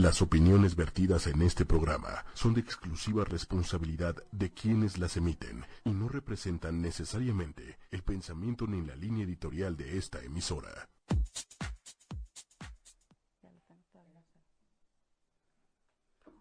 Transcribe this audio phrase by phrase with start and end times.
[0.00, 5.90] Las opiniones vertidas en este programa son de exclusiva responsabilidad de quienes las emiten y
[5.90, 10.88] no representan necesariamente el pensamiento ni la línea editorial de esta emisora.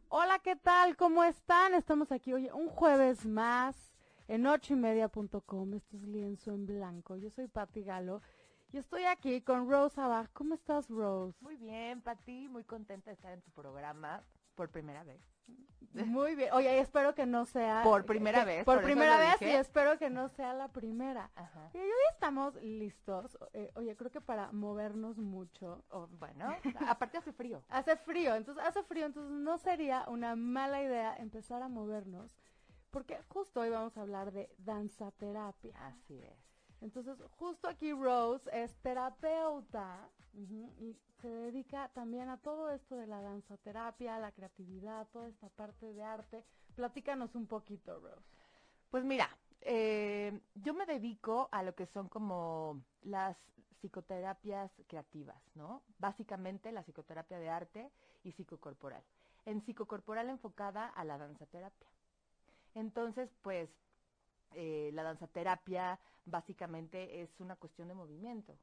[0.10, 0.98] Hola, ¿qué tal?
[0.98, 1.76] ¿Cómo están?
[1.76, 3.76] Estamos aquí hoy un jueves más
[4.28, 5.76] en ochoymedia.com.
[5.76, 7.18] Esto es Lienzo en Blanco.
[7.18, 8.24] Yo soy Patti Galo
[8.74, 10.28] y estoy aquí con Rose Abad.
[10.34, 11.38] ¿Cómo estás, Rose?
[11.42, 14.24] Muy bien, Pati, muy contenta de estar en tu programa
[14.56, 15.22] por primera vez.
[15.94, 16.50] Muy bien.
[16.54, 17.84] Oye, espero que no sea...
[17.84, 19.52] Por primera vez, Por, primera vez dije.
[19.52, 21.30] y espero que no sea la primera.
[21.36, 21.70] Ajá.
[21.76, 23.38] Y hoy estamos listos.
[23.54, 25.84] Eh, oye, creo que para movernos mucho.
[25.90, 26.56] Oh, bueno,
[26.88, 27.62] aparte hace frío.
[27.70, 32.36] Hace frío, entonces hace frío, entonces no sería una mala idea empezar a movernos.
[32.90, 35.76] Porque justo hoy vamos a hablar de danzaterapia.
[35.86, 36.53] Así es.
[36.84, 43.22] Entonces, justo aquí Rose es terapeuta y se dedica también a todo esto de la
[43.22, 46.44] danzaterapia, la creatividad, toda esta parte de arte.
[46.76, 48.28] Platícanos un poquito, Rose.
[48.92, 49.30] Pues mira,
[49.62, 53.38] eh, yo me dedico a lo que son como las
[53.80, 55.84] psicoterapias creativas, ¿no?
[56.00, 57.92] Básicamente la psicoterapia de arte
[58.24, 59.04] y psicocorporal.
[59.46, 61.88] En psicocorporal enfocada a la danzaterapia.
[62.76, 63.70] Entonces, pues,
[64.56, 68.58] eh, la danzaterapia básicamente es una cuestión de movimiento.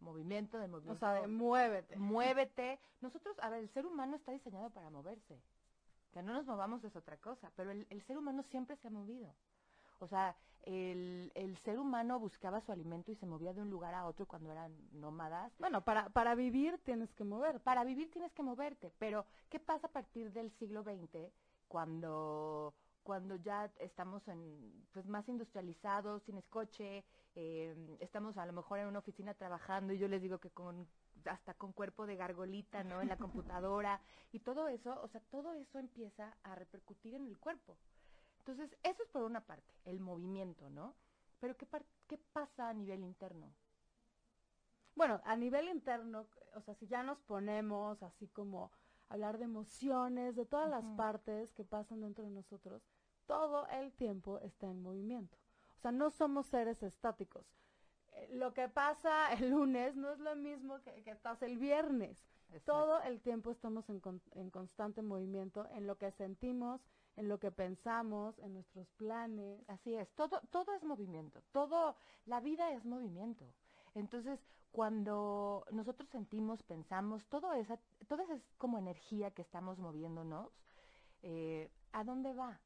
[0.00, 0.96] Movimiento, de movimiento.
[0.96, 1.96] O sea, de muévete.
[1.96, 2.80] muévete.
[3.00, 5.40] Nosotros, a ver, el ser humano está diseñado para moverse.
[6.12, 8.90] Que no nos movamos es otra cosa, pero el, el ser humano siempre se ha
[8.90, 9.34] movido.
[10.00, 13.94] O sea, el, el ser humano buscaba su alimento y se movía de un lugar
[13.94, 15.52] a otro cuando eran nómadas.
[15.58, 17.60] Bueno, para, para vivir tienes que mover.
[17.60, 21.32] Para vivir tienes que moverte, pero ¿qué pasa a partir del siglo XX
[21.68, 28.78] cuando, cuando ya estamos en, pues, más industrializados, tienes coche, eh, estamos a lo mejor
[28.78, 30.88] en una oficina trabajando y yo les digo que con
[31.26, 33.00] hasta con cuerpo de gargolita, ¿no?
[33.02, 34.00] En la computadora
[34.32, 37.76] y todo eso, o sea, todo eso empieza a repercutir en el cuerpo.
[38.38, 40.94] Entonces, eso es por una parte, el movimiento, ¿no?
[41.40, 43.54] Pero ¿qué, par- qué pasa a nivel interno?
[44.94, 48.70] Bueno, a nivel interno, o sea, si ya nos ponemos así como
[49.08, 52.82] hablar de emociones, de todas las partes que pasan dentro de nosotros,
[53.26, 55.36] todo el tiempo está en movimiento.
[55.78, 57.46] O sea, no somos seres estáticos.
[58.14, 62.24] Eh, Lo que pasa el lunes no es lo mismo que, que pasa el viernes.
[62.50, 62.64] Exacto.
[62.72, 66.80] Todo el tiempo estamos en, con- en constante movimiento, en lo que sentimos,
[67.16, 69.60] en lo que pensamos, en nuestros planes.
[69.68, 71.96] Así es, todo, todo es movimiento, todo,
[72.26, 73.44] la vida es movimiento.
[73.94, 74.40] Entonces,
[74.70, 77.78] cuando nosotros sentimos, pensamos, todo esa,
[78.08, 80.50] toda esa es como energía que estamos moviéndonos,
[81.22, 82.60] eh, ¿a dónde va?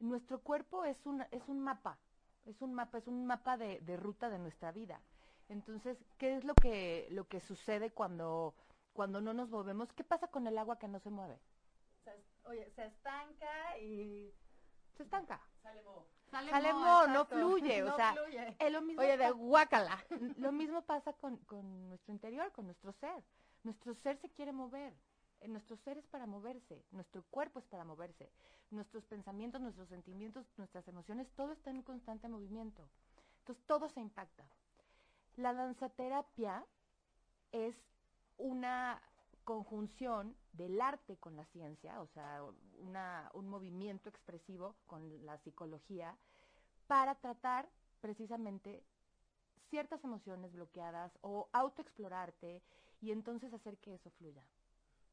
[0.00, 1.98] Nuestro cuerpo es un, es un mapa,
[2.46, 5.00] es un mapa, es un mapa de, de ruta de nuestra vida.
[5.48, 8.54] Entonces, ¿qué es lo que, lo que sucede cuando,
[8.92, 9.92] cuando no nos movemos?
[9.92, 11.38] ¿Qué pasa con el agua que no se mueve?
[12.44, 14.32] oye, se estanca y
[14.96, 15.40] Se estanca.
[15.62, 16.06] sale mo.
[16.30, 18.56] Sale mo, no fluye, o sea, fluye.
[18.58, 19.98] es lo mismo Oye, de guácala.
[20.38, 23.22] Lo mismo pasa con, con nuestro interior, con nuestro ser.
[23.64, 24.94] Nuestro ser se quiere mover.
[25.40, 28.30] Eh, Nuestro ser es para moverse, nuestro cuerpo es para moverse,
[28.70, 32.88] nuestros pensamientos, nuestros sentimientos, nuestras emociones, todo está en constante movimiento.
[33.40, 34.44] Entonces todo se impacta.
[35.36, 36.64] La danzaterapia
[37.52, 37.74] es
[38.36, 39.00] una
[39.44, 42.42] conjunción del arte con la ciencia, o sea,
[43.32, 46.16] un movimiento expresivo con la psicología
[46.86, 47.68] para tratar
[48.00, 48.84] precisamente
[49.70, 52.62] ciertas emociones bloqueadas o autoexplorarte
[53.00, 54.44] y entonces hacer que eso fluya.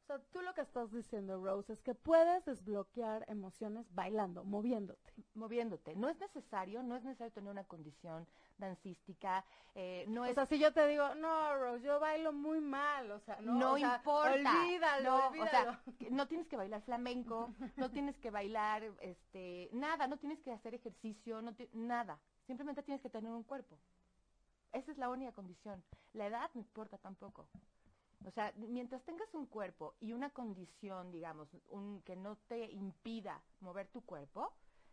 [0.07, 5.13] O sea, tú lo que estás diciendo, Rose, es que puedes desbloquear emociones bailando, moviéndote.
[5.35, 5.97] Moviéndote.
[5.97, 8.25] No es necesario, no es necesario tener una condición
[8.57, 9.43] dancística,
[9.75, 13.19] eh, no O sea, si yo te digo, no, Rose, yo bailo muy mal, o
[13.19, 14.61] sea, no, no, o sea, importa.
[14.61, 15.71] Olvídalo, no, olvídalo.
[15.71, 20.39] O sea, no tienes que bailar flamenco, no tienes que bailar este nada, no tienes
[20.39, 22.17] que hacer ejercicio, no nada.
[22.45, 23.77] Simplemente tienes que tener un cuerpo.
[24.71, 25.83] Esa es la única condición.
[26.13, 27.49] La edad no importa tampoco.
[28.27, 33.41] O sea, mientras tengas un cuerpo y una condición, digamos, un, que no te impida
[33.61, 34.51] mover tu cuerpo,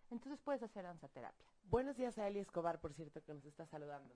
[0.08, 1.44] entonces puedes hacer danzaterapia.
[1.64, 4.14] Buenos días a Eli Escobar, por cierto, que nos está saludando.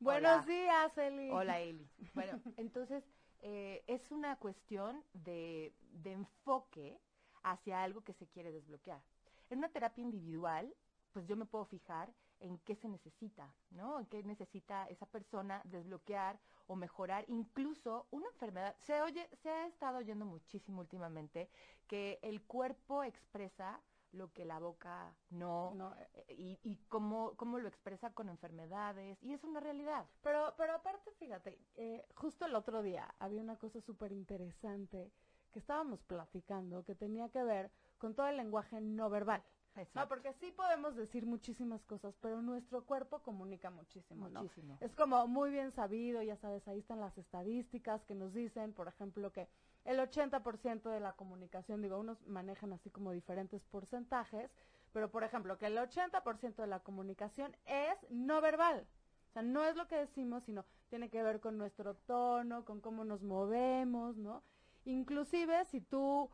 [0.00, 0.46] Buenos Hola.
[0.46, 1.30] días, Eli.
[1.30, 1.88] Hola, Eli.
[2.14, 3.04] Bueno, entonces
[3.42, 6.98] eh, es una cuestión de, de enfoque
[7.44, 9.00] hacia algo que se quiere desbloquear.
[9.50, 10.74] En una terapia individual,
[11.12, 14.00] pues yo me puedo fijar en qué se necesita, ¿no?
[14.00, 18.76] En qué necesita esa persona desbloquear o mejorar incluso una enfermedad.
[18.78, 21.48] Se oye, se ha estado oyendo muchísimo últimamente
[21.86, 23.80] que el cuerpo expresa
[24.12, 29.22] lo que la boca no, No, eh, y, y cómo, cómo lo expresa con enfermedades,
[29.22, 30.06] y es una realidad.
[30.22, 35.12] Pero, pero aparte, fíjate, eh, justo el otro día había una cosa súper interesante
[35.52, 39.42] que estábamos platicando que tenía que ver con todo el lenguaje no verbal.
[39.94, 44.78] No, porque sí podemos decir muchísimas cosas, pero nuestro cuerpo comunica muchísimo, Muchísimo.
[44.80, 48.88] Es como muy bien sabido, ya sabes, ahí están las estadísticas que nos dicen, por
[48.88, 49.48] ejemplo, que
[49.84, 54.50] el 80% de la comunicación, digo, unos manejan así como diferentes porcentajes,
[54.92, 58.86] pero por ejemplo, que el 80% de la comunicación es no verbal.
[59.28, 62.80] O sea, no es lo que decimos, sino tiene que ver con nuestro tono, con
[62.80, 64.42] cómo nos movemos, ¿no?
[64.84, 66.30] Inclusive si tú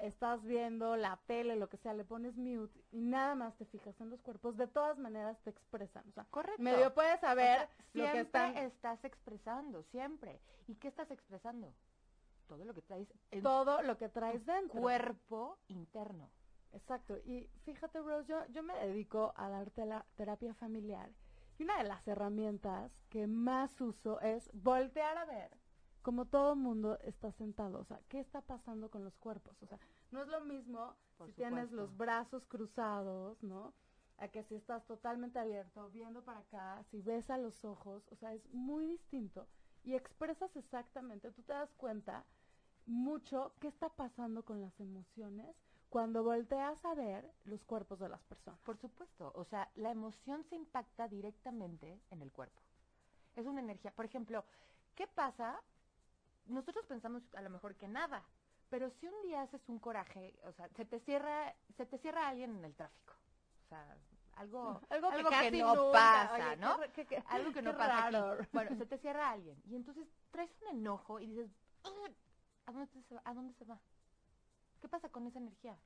[0.00, 3.98] estás viendo la tele, lo que sea, le pones mute y nada más te fijas
[4.00, 6.04] en los cuerpos, de todas maneras te expresan.
[6.08, 6.62] O sea, Correcto.
[6.62, 10.40] medio puedes saber O sea, lo que están, estás expresando, siempre.
[10.66, 11.74] ¿Y qué estás expresando?
[12.46, 14.80] Todo lo que traes en todo lo que traes dentro.
[14.80, 16.30] cuerpo interno.
[16.72, 17.16] Exacto.
[17.24, 21.10] Y fíjate, Rose, yo, yo me dedico a dar terapia familiar.
[21.58, 25.50] Y una de las herramientas que más uso es voltear a ver
[26.06, 27.80] como todo mundo está sentado.
[27.80, 29.60] O sea, ¿qué está pasando con los cuerpos?
[29.60, 29.80] O sea,
[30.12, 33.74] no es lo mismo Por si tienes los brazos cruzados, ¿no?
[34.18, 38.14] A que si estás totalmente abierto, viendo para acá, si ves a los ojos, o
[38.14, 39.48] sea, es muy distinto.
[39.82, 42.24] Y expresas exactamente, tú te das cuenta
[42.86, 45.56] mucho qué está pasando con las emociones
[45.88, 48.60] cuando volteas a ver los cuerpos de las personas.
[48.60, 52.62] Por supuesto, o sea, la emoción se impacta directamente en el cuerpo.
[53.34, 53.90] Es una energía.
[53.90, 54.44] Por ejemplo,
[54.94, 55.60] ¿qué pasa?
[56.46, 58.22] Nosotros pensamos a lo mejor que nada,
[58.70, 62.28] pero si un día haces un coraje, o sea, se te cierra, se te cierra
[62.28, 63.14] alguien en el tráfico.
[63.64, 63.96] O sea,
[64.36, 66.76] algo, Algo que algo que, casi no nunca, pasa, oye, ¿no?
[66.76, 68.48] ra- qué- qué- algo que no pasa aquí.
[68.52, 71.50] Bueno, se te cierra alguien y entonces traes un enojo y dices,
[71.84, 72.14] "Ugh,
[72.66, 73.22] ¿a dónde, se va?
[73.24, 73.80] ¿a dónde se va?
[74.80, 75.76] ¿Qué pasa con esa energía?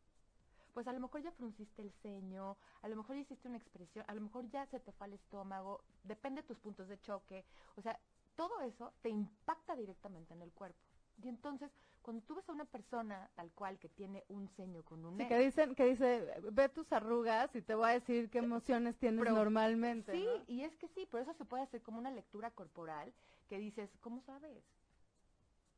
[0.75, 4.05] Pues a lo mejor ya frunciste el ceño, a lo mejor ya hiciste una expresión,
[4.09, 7.45] a lo mejor ya se te fue al estómago, depende de tus puntos de choque.
[7.77, 7.99] O sea,
[8.41, 10.79] todo eso te impacta directamente en el cuerpo.
[11.23, 11.71] Y entonces,
[12.01, 15.29] cuando tú ves a una persona tal cual que tiene un ceño con un Sí,
[15.29, 19.23] que dicen, que dice, ve tus arrugas y te voy a decir qué emociones tienes
[19.23, 20.13] Pero- normalmente.
[20.13, 20.45] Sí, ¿no?
[20.47, 23.13] y es que sí, por eso se puede hacer como una lectura corporal
[23.47, 24.65] que dices, ¿cómo sabes?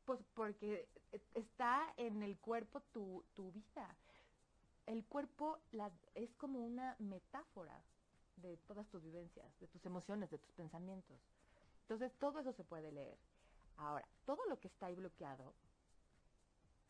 [0.05, 3.93] Pues porque eh, está en el cuerpo tu, tu vida.
[4.85, 7.83] El cuerpo la, es como una metáfora
[8.37, 11.19] de todas tus vivencias, de tus emociones, de tus pensamientos.
[11.83, 13.17] Entonces, todo eso se puede leer.
[13.77, 15.53] Ahora, todo lo que está ahí bloqueado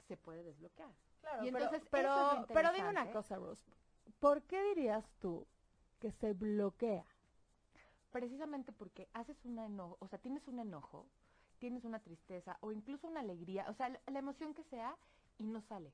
[0.08, 0.92] se puede desbloquear.
[1.22, 3.62] Claro, Y pero- entonces, pero, eso es pero dime una cosa, Rose.
[4.20, 5.46] ¿Por qué dirías tú
[6.00, 7.06] que se bloquea?
[8.12, 11.08] precisamente porque haces un enojo, o sea, tienes un enojo,
[11.58, 14.96] tienes una tristeza o incluso una alegría, o sea, la, la emoción que sea
[15.40, 15.92] y no sale,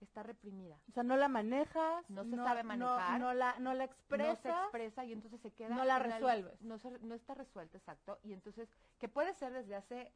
[0.00, 3.86] está reprimida, O sea, no la manejas, No se sabe manejar, no, la, no la
[3.86, 5.74] no se expresa y entonces se queda...
[5.74, 6.60] no la resuelves.
[6.62, 8.68] no, se- no está resuelta, exacto, y entonces,
[8.98, 10.12] que puede ser desde hace,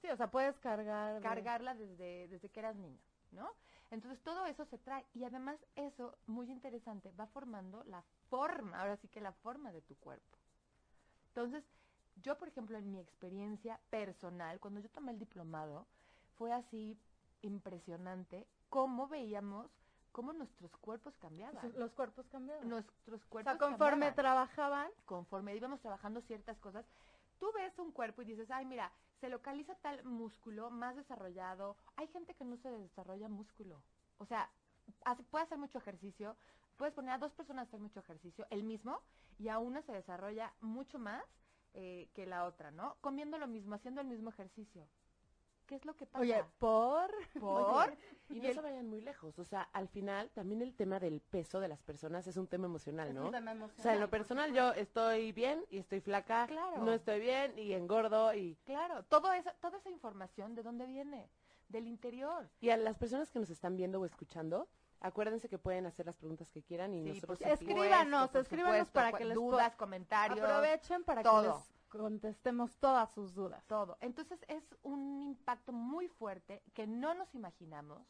[0.00, 1.20] Sí, o sea, puedes cargar.
[1.22, 2.98] cargarla desde, desde que eras niño,
[3.30, 3.48] ¿no?
[3.90, 8.96] Entonces todo eso se trae y además eso, muy interesante, va formando la forma, ahora
[8.96, 10.38] sí que la forma de tu cuerpo.
[11.28, 11.62] Entonces,
[12.16, 15.86] yo, por ejemplo, en mi experiencia personal, cuando yo tomé el diplomado,
[16.36, 16.98] fue así
[17.42, 19.70] impresionante cómo veíamos
[20.12, 21.72] cómo nuestros cuerpos cambiaban.
[21.76, 22.68] Los cuerpos cambiaban.
[22.68, 24.14] Nuestros o cuerpos sea, conforme cambiaban.
[24.14, 26.86] trabajaban, conforme íbamos trabajando ciertas cosas,
[27.38, 28.90] tú ves un cuerpo y dices, ay, mira,
[29.20, 31.76] se localiza tal músculo más desarrollado.
[31.96, 33.82] Hay gente que no se desarrolla músculo.
[34.18, 34.50] O sea,
[35.04, 36.34] hace- puede hacer mucho ejercicio,
[36.78, 39.00] puedes poner a dos personas a hacer mucho ejercicio, el mismo,
[39.38, 41.22] y a una se desarrolla mucho más
[41.74, 42.96] eh, que la otra, ¿no?
[43.00, 44.86] Comiendo lo mismo, haciendo el mismo ejercicio.
[45.72, 46.20] ¿Qué es lo que pasa?
[46.22, 47.10] oye, por.
[47.40, 47.96] ¿por?
[48.28, 49.38] Y Y no el- se vayan muy lejos.
[49.38, 52.66] O sea, al final también el tema del peso de las personas es un tema
[52.66, 53.28] emocional, ¿no?
[53.28, 56.82] O sea, en lo personal yo estoy bien y estoy flaca, Claro.
[56.82, 61.30] no estoy bien y engordo y Claro, todo esa, toda esa información, ¿de dónde viene?
[61.68, 62.50] Del interior.
[62.60, 64.68] y a las personas que nos están viendo o escuchando,
[65.00, 67.64] acuérdense que pueden hacer las preguntas que quieran y Sí, nosotros supuesto.
[67.64, 71.42] aquí- Escríbanos, por escríbanos supuesto, para que les dudas, comentarios, Aprovechen para todo.
[71.42, 73.64] que les contestemos todas sus dudas.
[73.66, 73.96] todo.
[74.00, 78.02] Entonces es un impacto muy fuerte que no nos imaginamos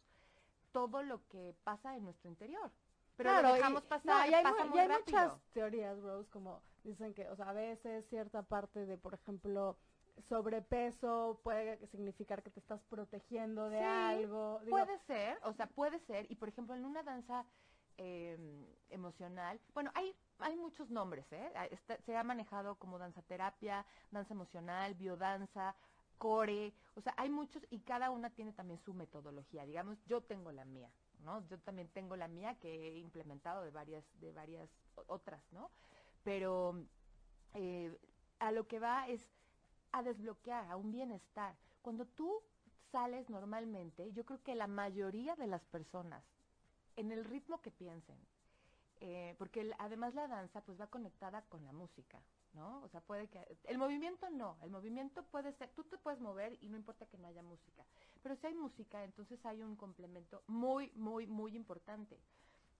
[0.70, 2.70] todo lo que pasa en nuestro interior.
[3.16, 5.42] Pero Claro, lo y- dejamos no, pasar, y hay, pasa mu- muy y hay muchas
[5.52, 9.76] teorías, Rose, como dicen que, o sea, a veces cierta parte de, por ejemplo,
[10.28, 14.60] sobrepeso puede significar que te estás protegiendo de Sí, algo.
[14.64, 16.30] Digo, Puede ser, o sea, puede ser.
[16.30, 17.44] Y por ejemplo, en una danza
[17.98, 18.38] eh,
[18.88, 21.52] emocional, bueno, hay, hay muchos nombres, ¿eh?
[21.54, 21.68] Ah,
[22.04, 25.74] se ha manejado como danza terapia, danza emocional, biodanza,
[26.18, 29.66] core, o sea, hay muchos y cada una tiene también su metodología.
[29.66, 30.90] Digamos, yo tengo la mía,
[31.24, 31.44] ¿no?
[31.48, 34.70] Yo también tengo la mía que he implementado de varias, de varias
[35.06, 35.70] otras, ¿no?
[36.22, 36.84] Pero
[37.54, 37.96] eh,
[38.38, 39.28] a lo que va es
[39.90, 41.56] a desbloquear, a un bienestar.
[41.82, 42.40] Cuando tú
[42.92, 46.24] sales normalmente, yo creo que la mayoría de las personas,
[46.94, 48.18] en el ritmo que piensen,
[49.04, 52.80] eh, porque además la danza pues va conectada con la música, ¿no?
[52.82, 53.58] O sea, puede que...
[53.64, 57.18] El movimiento no, el movimiento puede ser, tú te puedes mover y no importa que
[57.18, 57.84] no haya música,
[58.22, 62.20] pero si hay música, entonces hay un complemento muy, muy, muy importante.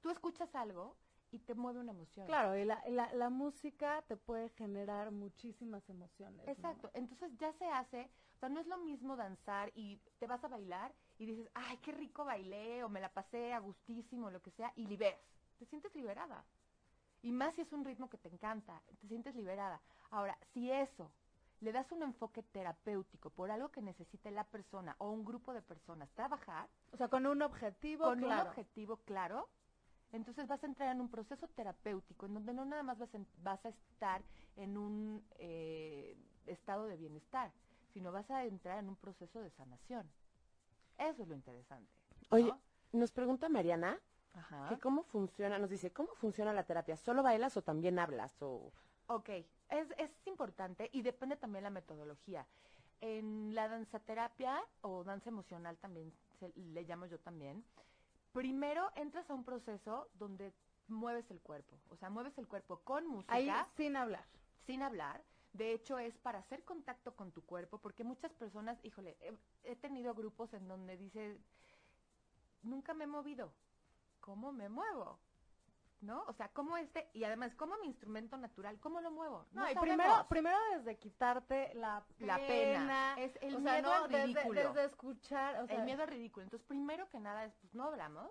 [0.01, 0.97] Tú escuchas algo
[1.33, 2.27] y te mueve una emoción.
[2.27, 2.81] Claro, y la,
[3.15, 6.47] la, música te puede generar muchísimas emociones.
[6.47, 10.45] Exacto, entonces ya se hace, o sea, no es lo mismo danzar y te vas
[10.45, 14.41] a bailar y dices, ay, qué rico bailé o me la pasé a gustísimo, lo
[14.41, 15.19] que sea, y liberas,
[15.63, 16.45] te sientes liberada.
[17.23, 19.81] Y más si es un ritmo que te encanta, te sientes liberada.
[20.11, 21.13] Ahora, si eso
[21.61, 25.63] le das un enfoque terapéutico por algo que necesite la persona o un grupo de
[25.63, 29.49] personas trabajar, o sea, con un objetivo con un objetivo claro,
[30.11, 33.69] entonces vas a entrar en un proceso terapéutico en donde no nada más vas, a
[33.69, 34.21] estar
[34.57, 36.17] en un eh,
[36.47, 37.53] estado de bienestar,
[37.93, 40.11] sino vas a entrar en un proceso de sanación.
[40.99, 41.89] Eso es lo interesante.
[42.31, 42.53] Oye,
[42.93, 44.01] nos pregunta Mariana
[44.69, 46.97] que cómo funciona, nos dice, ¿cómo funciona la terapia?
[46.97, 48.41] ¿Solo bailas o también hablas?
[48.43, 48.73] O...
[49.07, 49.29] Ok,
[49.69, 52.47] es, es importante y depende también la metodología.
[53.01, 57.65] En la danza terapia o danza emocional también se, le llamo yo también,
[58.33, 60.53] primero entras a un proceso donde
[60.89, 63.35] mueves el cuerpo, o sea, mueves el cuerpo con música.
[63.35, 64.25] Ahí sin hablar.
[64.67, 65.23] Sin hablar.
[65.53, 69.17] De hecho, es para hacer contacto con tu cuerpo, porque muchas personas, híjole,
[69.65, 71.39] he, tenido grupos en donde dice,
[72.63, 73.53] nunca me he movido.
[74.23, 75.19] ¿Cómo me muevo?
[76.03, 76.25] ¿no?
[76.27, 79.47] O sea, ¿cómo este, y además, ¿cómo mi instrumento natural, cómo lo muevo?
[79.53, 82.39] No, y primero, primero desde quitarte la pena.
[82.39, 83.15] La pena.
[83.19, 84.61] Es el miedo al ridículo.
[84.61, 86.45] Desde, escuchar, El miedo al ridículo.
[86.45, 88.31] Entonces, primero que nada, es, pues no hablamos,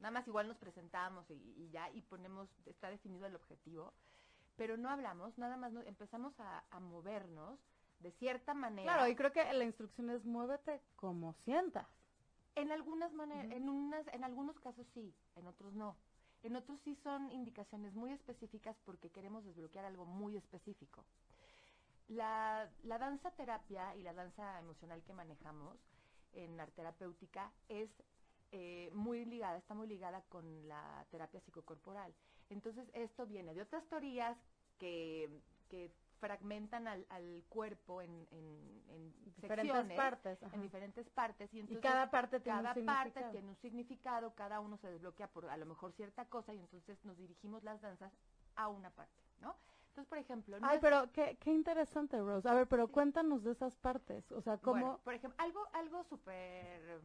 [0.00, 3.94] nada más igual nos presentamos y, ya, y ponemos, está definido el objetivo,
[4.56, 7.60] pero no hablamos, nada más empezamos a, movernos
[8.00, 8.94] de cierta manera.
[8.94, 11.86] Claro, y creo que la instrucción es muévete como sientas.
[12.56, 15.96] En algunas maneras, en unas, en algunos casos sí, en otros no.
[16.42, 21.04] En otros sí son indicaciones muy específicas porque queremos desbloquear algo muy específico.
[22.08, 25.76] La, danza terapia y la danza emocional que manejamos
[26.32, 27.90] en arte terapéutica es
[28.52, 32.14] eh, muy ligada, está muy ligada con la terapia psicocorporal.
[32.48, 34.38] Entonces esto viene de otras teorías
[34.78, 40.38] que, que fragmentan al, al cuerpo en, en, diferentes partes.
[40.42, 41.52] En diferentes partes.
[41.52, 45.28] Y, entonces, cada parte tiene cada un parte tiene un significado, cada uno se desbloquea
[45.28, 48.12] por a lo mejor cierta cosa y entonces nos dirigimos las danzas
[48.54, 49.56] a una parte, ¿no?
[49.88, 50.58] Entonces, por ejemplo...
[50.60, 52.46] Ay, pero qué, qué interesante, Rose.
[52.48, 54.30] A ver, pero cuéntanos de esas partes.
[54.32, 54.98] O sea, ¿cómo...?
[54.98, 57.00] por ejemplo, algo, algo súper...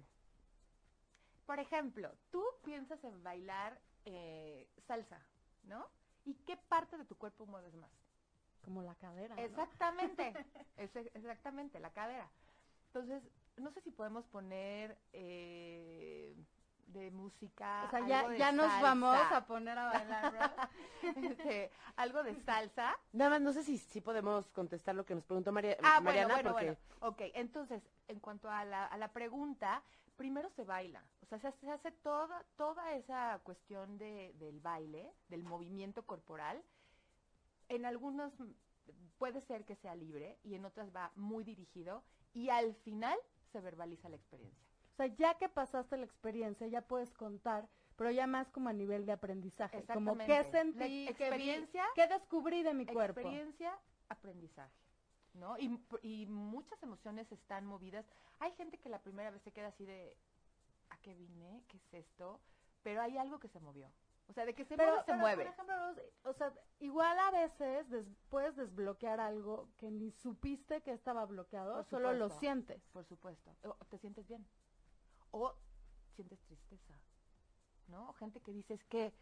[1.46, 5.22] Por ejemplo, tú piensas en bailar eh, salsa,
[5.64, 5.88] ¿no?
[6.26, 7.92] ¿Y qué parte de tu cuerpo mueves más?
[8.64, 9.36] Como la cadera.
[9.38, 10.34] Exactamente,
[10.78, 12.30] exactamente, la cadera.
[12.88, 13.24] Entonces,
[13.58, 16.36] no sé si podemos poner eh,
[16.88, 17.86] de música.
[17.86, 20.70] O sea, ya, ya nos vamos a poner a bailar,
[21.16, 22.98] este, algo de salsa.
[23.14, 26.36] Nada más, no sé si, si podemos contestar lo que nos preguntó María, ah, Mariana.
[26.36, 29.82] Bueno, bueno, Ok, entonces, en cuanto a la, a la pregunta,
[30.18, 31.04] primero se baila.
[31.22, 36.62] O sea, se, se hace toda, toda esa cuestión de, del baile, del movimiento corporal
[37.76, 38.34] en algunos
[39.18, 43.18] puede ser que sea libre y en otras va muy dirigido y al final
[43.52, 44.68] se verbaliza la experiencia.
[44.94, 48.74] O sea, ya que pasaste la experiencia, ya puedes contar, pero ya más como a
[48.74, 53.20] nivel de aprendizaje, como qué sentí, experiencia, qué, descubrí de mi cuerpo.
[53.20, 53.78] Experiencia,
[54.10, 54.76] aprendizaje.
[55.34, 55.58] ¿No?
[55.58, 58.06] Y, y muchas emociones están movidas.
[58.40, 60.18] Hay gente que la primera vez se queda así de,
[60.90, 61.64] ¿a qué vine?
[61.70, 62.42] ¿Qué es esto?
[62.84, 63.90] Pero hay algo que se movió.
[64.32, 65.44] O sea, de que se mueve, se mueve.
[65.44, 65.76] Por ejemplo,
[66.24, 67.86] o sea, igual a veces
[68.30, 72.82] puedes desbloquear algo que ni supiste que estaba bloqueado, solo lo sientes.
[72.94, 73.54] Por supuesto.
[73.64, 74.48] O te sientes bien.
[75.32, 75.54] O
[76.16, 76.98] sientes tristeza.
[77.88, 78.14] ¿No?
[78.14, 79.14] Gente que dice es que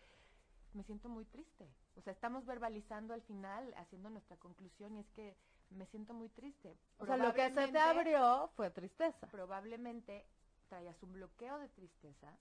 [0.74, 1.74] me siento muy triste.
[1.96, 5.36] O sea, estamos verbalizando al final, haciendo nuestra conclusión y es que
[5.72, 6.78] me siento muy triste.
[7.00, 9.26] O sea, lo que se te abrió fue tristeza.
[9.32, 10.28] Probablemente
[10.68, 12.38] traías un bloqueo de tristeza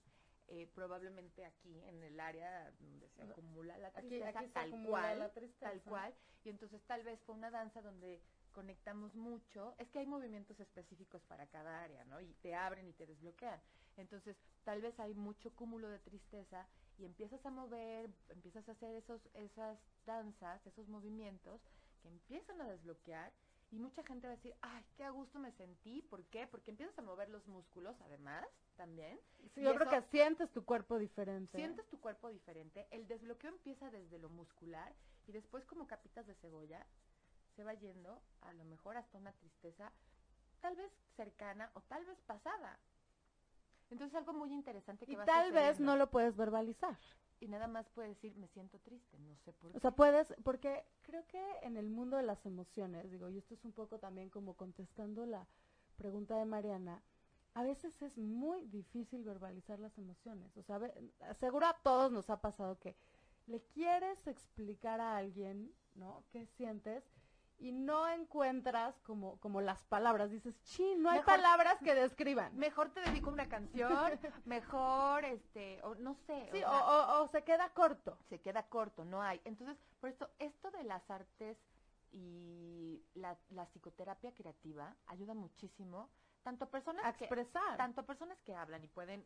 [0.49, 6.15] eh, probablemente aquí en el área donde se acumula la tristeza, tal cual, tal cual,
[6.43, 11.21] y entonces tal vez fue una danza donde conectamos mucho, es que hay movimientos específicos
[11.23, 12.19] para cada área, ¿no?
[12.19, 13.61] Y te abren y te desbloquean.
[13.97, 18.95] Entonces, tal vez hay mucho cúmulo de tristeza y empiezas a mover, empiezas a hacer
[18.95, 21.61] esos esas danzas, esos movimientos
[22.01, 23.31] que empiezan a desbloquear
[23.71, 26.01] y mucha gente va a decir, ay, qué a gusto me sentí.
[26.01, 26.47] ¿Por qué?
[26.47, 28.45] Porque empiezas a mover los músculos, además,
[28.79, 29.19] también.
[29.53, 31.57] Sí, yo creo que sientes tu cuerpo diferente.
[31.57, 32.87] Sientes tu cuerpo diferente.
[32.91, 34.95] El desbloqueo empieza desde lo muscular
[35.27, 36.85] y después como capitas de cebolla
[37.57, 39.91] se va yendo, a lo mejor hasta una tristeza
[40.61, 42.79] tal vez cercana o tal vez pasada.
[43.89, 46.97] Entonces algo muy interesante que y tal vez no lo puedes verbalizar.
[47.41, 49.77] Y nada más puedes decir, me siento triste, no sé por qué.
[49.77, 53.55] O sea, puedes, porque creo que en el mundo de las emociones, digo, y esto
[53.55, 55.47] es un poco también como contestando la
[55.97, 57.01] pregunta de Mariana,
[57.53, 60.55] a veces es muy difícil verbalizar las emociones.
[60.57, 60.79] O sea,
[61.39, 62.95] seguro a todos nos ha pasado que
[63.47, 66.23] le quieres explicar a alguien, ¿no?
[66.31, 67.03] ¿Qué sientes?
[67.59, 70.31] y no encuentras como, como las palabras.
[70.31, 72.55] Dices, sí, no hay palabras que describan.
[72.57, 73.91] Mejor te dedico una canción,
[74.45, 76.49] mejor, este, o no sé.
[76.51, 78.17] Sí, o, se queda corto.
[78.29, 79.41] Se queda corto, no hay.
[79.43, 81.57] Entonces, por eso, esto de las artes
[82.11, 86.09] y la, la psicoterapia creativa ayuda muchísimo,
[86.43, 87.77] tanto personas a expresar.
[87.77, 89.25] tanto personas que hablan y pueden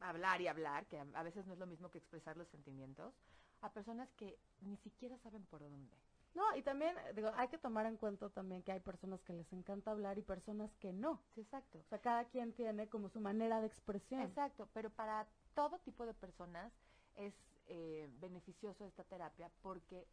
[0.00, 3.14] hablar y hablar, que a veces no es lo mismo que expresar los sentimientos,
[3.60, 5.96] a personas que ni siquiera saben por dónde.
[6.34, 9.52] No, y también, digo, hay que tomar en cuenta también que hay personas que les
[9.52, 11.20] encanta hablar y personas que no.
[11.36, 11.78] exacto.
[11.78, 14.22] O sea, cada quien tiene como su manera de expresión.
[14.22, 16.72] Exacto, pero para todo tipo de personas
[17.16, 17.34] es
[17.66, 20.06] eh, beneficioso esta terapia porque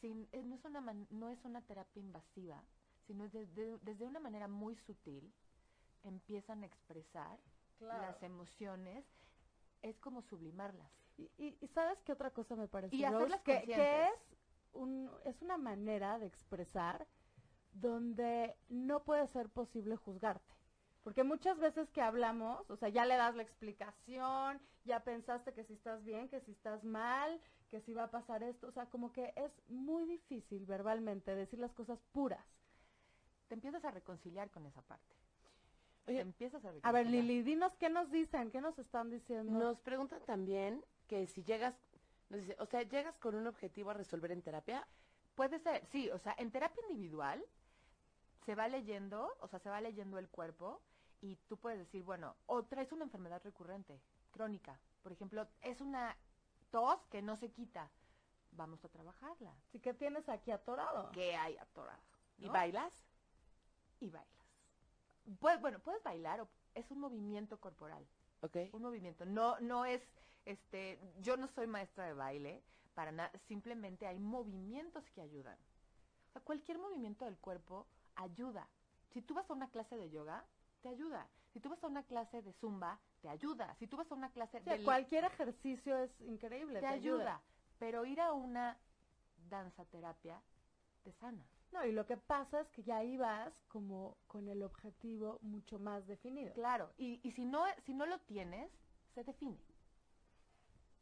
[0.00, 2.62] sin, eh, no, es una no es una terapia invasiva,
[3.06, 5.32] sino desde, desde una manera muy sutil
[6.04, 7.38] empiezan a expresar
[7.80, 9.04] las emociones,
[9.82, 10.90] es como sublimarlas.
[11.16, 12.96] Y, y, ¿sabes qué otra cosa me parece?
[12.96, 13.04] Y
[13.42, 14.30] que, que es
[15.24, 17.06] es una manera de expresar
[17.72, 20.54] donde no puede ser posible juzgarte.
[21.02, 25.64] Porque muchas veces que hablamos, o sea, ya le das la explicación, ya pensaste que
[25.64, 27.40] si estás bien, que si estás mal,
[27.70, 31.58] que si va a pasar esto, o sea, como que es muy difícil verbalmente decir
[31.58, 32.44] las cosas puras.
[33.48, 35.19] Te empiezas a reconciliar con esa parte.
[36.18, 39.58] Empiezas a ver, Lili, dinos qué nos dicen, qué nos están diciendo.
[39.58, 41.74] Nos preguntan también que si llegas
[42.28, 44.86] dice, o sea, ¿llegas con un objetivo a resolver en terapia?
[45.34, 47.44] Puede ser, sí, o sea, en terapia individual
[48.44, 50.80] se va leyendo, o sea, se va leyendo el cuerpo
[51.20, 54.00] y tú puedes decir, bueno, o traes una enfermedad recurrente,
[54.30, 54.78] crónica.
[55.02, 56.16] Por ejemplo, es una
[56.70, 57.90] tos que no se quita.
[58.52, 59.54] Vamos a trabajarla.
[59.70, 61.10] Sí, que tienes aquí atorado.
[61.12, 62.02] ¿Qué hay atorado?
[62.38, 62.92] ¿Y bailas?
[64.00, 64.39] Y bailas.
[65.38, 68.06] Pues, bueno, puedes bailar o es un movimiento corporal.
[68.42, 68.56] Ok.
[68.72, 69.24] Un movimiento.
[69.26, 70.02] No, no es
[70.44, 72.62] este, yo no soy maestra de baile,
[72.94, 75.58] para nada, simplemente hay movimientos que ayudan.
[76.28, 78.68] O sea, cualquier movimiento del cuerpo ayuda.
[79.12, 80.44] Si tú vas a una clase de yoga,
[80.82, 81.28] te ayuda.
[81.52, 83.74] Si tú vas a una clase de zumba, te ayuda.
[83.78, 84.84] Si tú vas a una clase de...
[84.84, 86.80] Cualquier ejercicio es increíble.
[86.80, 87.42] Te, ayuda.
[87.78, 88.78] Pero ir a una
[89.48, 90.40] danza terapia
[91.02, 91.44] te sana.
[91.72, 96.06] No, y lo que pasa es que ya ibas como con el objetivo mucho más
[96.06, 96.52] definido.
[96.54, 98.70] Claro, y, y si, no, si no lo tienes,
[99.14, 99.58] se define.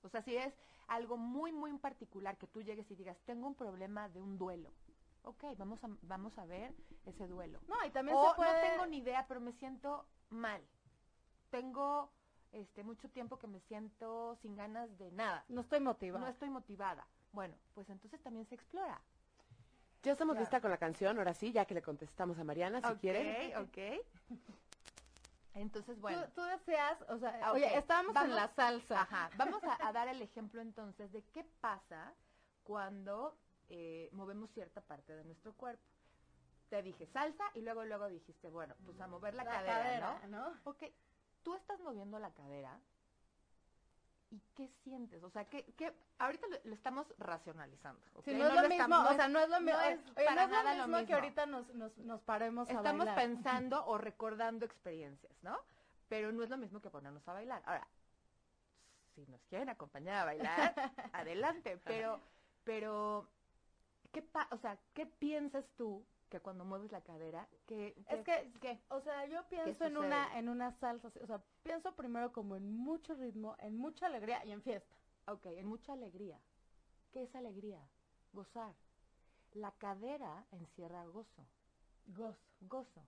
[0.02, 0.54] O sea, si es
[0.88, 4.72] algo muy, muy particular que tú llegues y digas, tengo un problema de un duelo.
[5.22, 7.60] Ok, vamos a, vamos a ver ese duelo.
[7.66, 8.52] No, y también o se puede...
[8.52, 10.62] no tengo ni idea, pero me siento mal.
[11.50, 12.10] Tengo
[12.52, 15.44] este mucho tiempo que me siento sin ganas de nada.
[15.48, 16.24] No estoy motivada.
[16.24, 17.06] No estoy motivada.
[17.32, 19.02] Bueno, pues entonces también se explora.
[20.02, 22.94] Ya estamos lista con la canción, ahora sí, ya que le contestamos a Mariana, si
[22.98, 23.52] quieren.
[23.56, 24.38] Ok, ok.
[25.54, 26.24] Entonces, bueno.
[26.34, 29.02] Tú, deseas, o sea, oye, estábamos en la salsa.
[29.02, 32.14] Ajá, vamos a, dar el ejemplo entonces de qué pasa
[32.62, 33.36] cuando
[33.68, 35.82] eh, movemos cierta parte de nuestro cuerpo.
[36.68, 40.50] Te dije salsa y luego luego dijiste, bueno, pues a mover la, cadera, ¿no?
[40.50, 40.60] ¿no?
[40.64, 40.84] Ok,
[41.42, 42.78] tú estás moviendo la cadera
[44.30, 45.22] ¿Y qué sientes?
[45.22, 48.04] O sea, que, que ahorita lo, estamos racionalizando.
[48.14, 48.34] ¿okay?
[48.34, 51.06] no, es lo, mismo, o sea, no es lo mismo, es para nada lo mismo,
[51.06, 53.10] que ahorita nos, nos, nos paremos estamos a.
[53.10, 55.58] Estamos pensando o recordando experiencias, ¿no?
[56.08, 57.62] Pero no es lo mismo que ponernos a bailar.
[57.64, 57.88] Ahora,
[59.14, 60.74] si nos quieren acompañar a bailar,
[61.12, 62.20] adelante, pero,
[62.64, 63.30] pero,
[64.12, 68.80] ¿qué pa o sea, qué piensas tú que cuando mueves la cadera, que, es que,
[68.88, 72.70] o sea, yo pienso en una en una salsa, o sea, pienso primero como en
[72.70, 74.96] mucho ritmo, en mucha alegría y en fiesta.
[75.26, 76.40] Ok, en mucha alegría.
[77.12, 77.80] ¿Qué es alegría?
[78.32, 78.74] Gozar.
[79.52, 81.46] La cadera encierra gozo.
[82.06, 82.48] Gozo.
[82.60, 83.02] Gozo.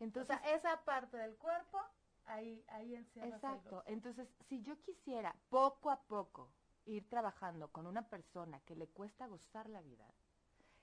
[0.00, 1.78] Entonces, o sea, esa parte del cuerpo
[2.26, 3.82] ahí ahí encierra Exacto.
[3.86, 6.50] Entonces, si yo quisiera poco a poco
[6.84, 10.06] ir trabajando con una persona que le cuesta gozar la vida,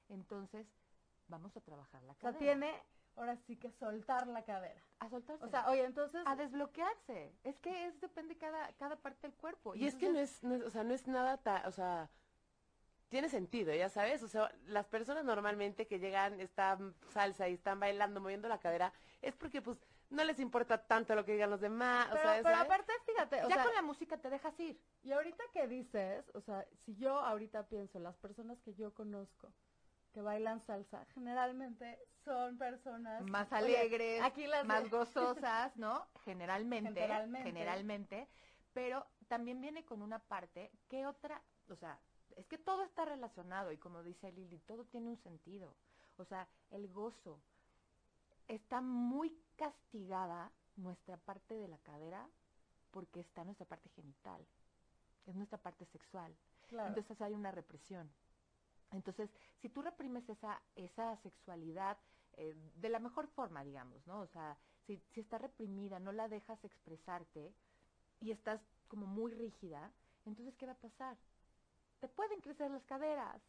[0.09, 0.67] entonces
[1.27, 2.29] vamos a trabajar la cadera.
[2.29, 2.83] O sea, tiene
[3.15, 4.81] ahora sí que soltar la cadera.
[4.99, 5.43] A soltarse.
[5.45, 6.21] O sea, oye, entonces...
[6.25, 7.33] A desbloquearse.
[7.43, 9.75] Es que es depende cada, cada parte del cuerpo.
[9.75, 12.09] Y, es que no es, o sea, no es nada, o sea,
[13.09, 14.23] tiene sentido, ya sabes.
[14.23, 18.91] O sea, las personas normalmente que llegan, están salsa y están bailando, moviendo la cadera,
[19.21, 22.07] es porque pues no les importa tanto lo que digan los demás.
[22.11, 24.79] Pero, o sea, pero aparte, fíjate, ya con la música te dejas ir.
[25.03, 29.51] Y ahorita que dices, o sea, si yo ahorita pienso, las personas que yo conozco,
[30.15, 36.07] que bailan salsa generalmente son personas más oye, alegres, aquí las más de- gozosas, ¿no?
[36.23, 37.49] Generalmente, Generalmente.
[37.49, 38.27] generalmente,
[38.73, 41.99] pero también viene con una parte que otra, o sea,
[42.37, 45.75] es que todo está relacionado y como dice Lili, todo tiene un sentido.
[46.17, 47.41] O sea, el gozo
[48.47, 52.25] está muy castigada nuestra parte de la cadera
[52.91, 54.45] porque está nuestra parte genital,
[55.25, 56.33] es nuestra parte sexual.
[56.69, 56.87] Claro.
[56.87, 58.09] Entonces hay una represión.
[58.91, 59.29] Entonces,
[59.61, 61.97] si tú reprimes esa, esa sexualidad
[62.37, 64.19] eh, de la mejor forma, digamos, ¿no?
[64.21, 67.53] O sea, si, si está reprimida, no la dejas expresarte
[68.21, 69.91] y estás como muy rígida,
[70.25, 71.17] entonces, ¿qué va a pasar?
[71.99, 73.41] Te pueden crecer las caderas.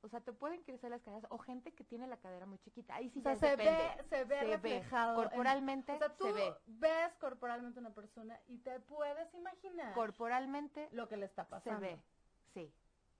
[0.00, 1.26] O sea, te pueden crecer las caderas.
[1.30, 2.94] O gente que tiene la cadera muy chiquita.
[2.94, 3.82] Ahí sí o sea, ya se depende.
[3.96, 5.14] ve, se ve reflejado.
[5.22, 6.54] en- Corporalmente o sea, tú se ve.
[6.66, 11.80] ves corporalmente una persona y te puedes imaginar Corporalmente lo que le está se pasando.
[11.80, 12.00] ve.
[12.54, 12.72] Sí.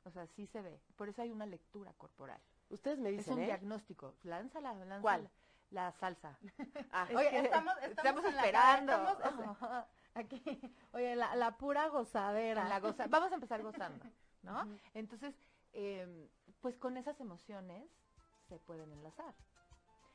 [0.08, 0.80] O sea, sí se ve.
[0.96, 2.40] Por eso hay una lectura corporal.
[2.70, 3.46] Ustedes me Es dicen, un ¿eh?
[3.46, 4.14] diagnóstico.
[4.24, 5.00] Lánzala, lánzala.
[5.02, 5.30] ¿Cuál?
[5.70, 6.38] La salsa.
[6.92, 8.92] Ah, Oye, Es estamos, estamos, la- esperando.
[9.12, 9.58] estamos-
[10.14, 10.60] aquí,
[10.94, 12.64] oye, la, la pura gozadera.
[12.68, 14.04] La goza- Vamos a empezar gozando,
[14.42, 14.66] ¿no?
[14.94, 15.34] Entonces,
[15.74, 16.28] eh,
[16.62, 17.84] pues con esas emociones
[18.48, 19.34] se pueden enlazar.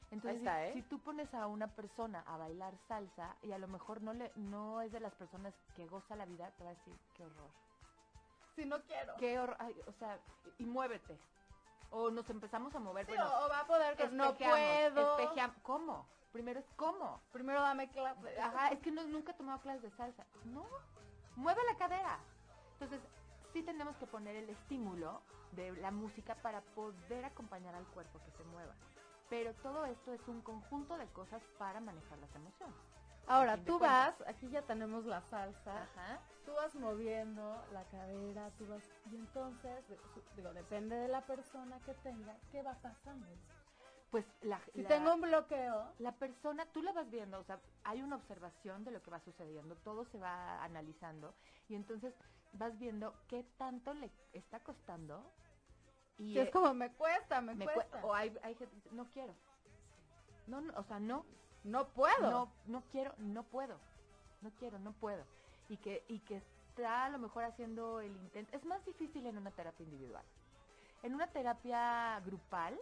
[0.09, 0.73] Entonces, está, si- ¿eh?
[0.73, 4.31] si tú pones a una persona a bailar salsa y a lo mejor no le
[4.35, 7.49] no es de las personas que goza la vida, te va a decir, qué horror.
[8.55, 9.15] Si no quiero.
[9.17, 10.19] Qué horror, ay, o sea,
[10.57, 11.17] y, muévete.
[11.89, 15.17] O nos empezamos a mover, Sí, bueno, o, va a poder que no espejeamos, puedo.
[15.19, 16.07] espejeam- ¿Cómo?
[16.31, 17.21] Primero es cómo.
[17.31, 18.39] Primero dame clase.
[18.39, 20.25] Ajá, es que no, nunca he tomado clases de salsa.
[20.45, 20.65] No,
[21.35, 22.19] mueve la cadera.
[22.73, 22.99] Entonces,
[23.53, 28.31] sí tenemos que poner el estímulo de la música para poder acompañar al cuerpo que
[28.31, 28.73] se mueva.
[29.29, 32.75] Pero todo esto es un conjunto de cosas para manejar las emociones.
[33.27, 36.19] Ahora, tú vas, aquí ya tenemos la salsa, Ajá.
[36.45, 39.83] tú vas moviendo la cadera, tú vas, y entonces,
[40.35, 43.25] digo, depende de la persona que tenga, ¿qué va pasando?
[44.11, 47.59] Pues la, Si la- tengo un bloqueo, la persona, tú la vas viendo, o sea,
[47.83, 51.33] hay una observación de lo que va sucediendo, todo se va analizando
[51.69, 52.13] y entonces
[52.53, 55.23] vas viendo qué tanto le está costando
[56.19, 58.05] y si es eh, como me cuesta, me, me cue- cuesta.
[58.05, 59.33] o hay, hay gente que no quiero.
[60.47, 61.25] No, no, o sea, no,
[61.63, 62.29] no puedo.
[62.29, 63.77] no, no quiero, no puedo.
[64.41, 65.23] No quiero, no puedo.
[65.69, 66.37] Y que, y que
[66.69, 68.55] está a lo mejor haciendo el intento.
[68.55, 70.25] Es más difícil en una terapia individual.
[71.03, 72.79] En una terapia grupal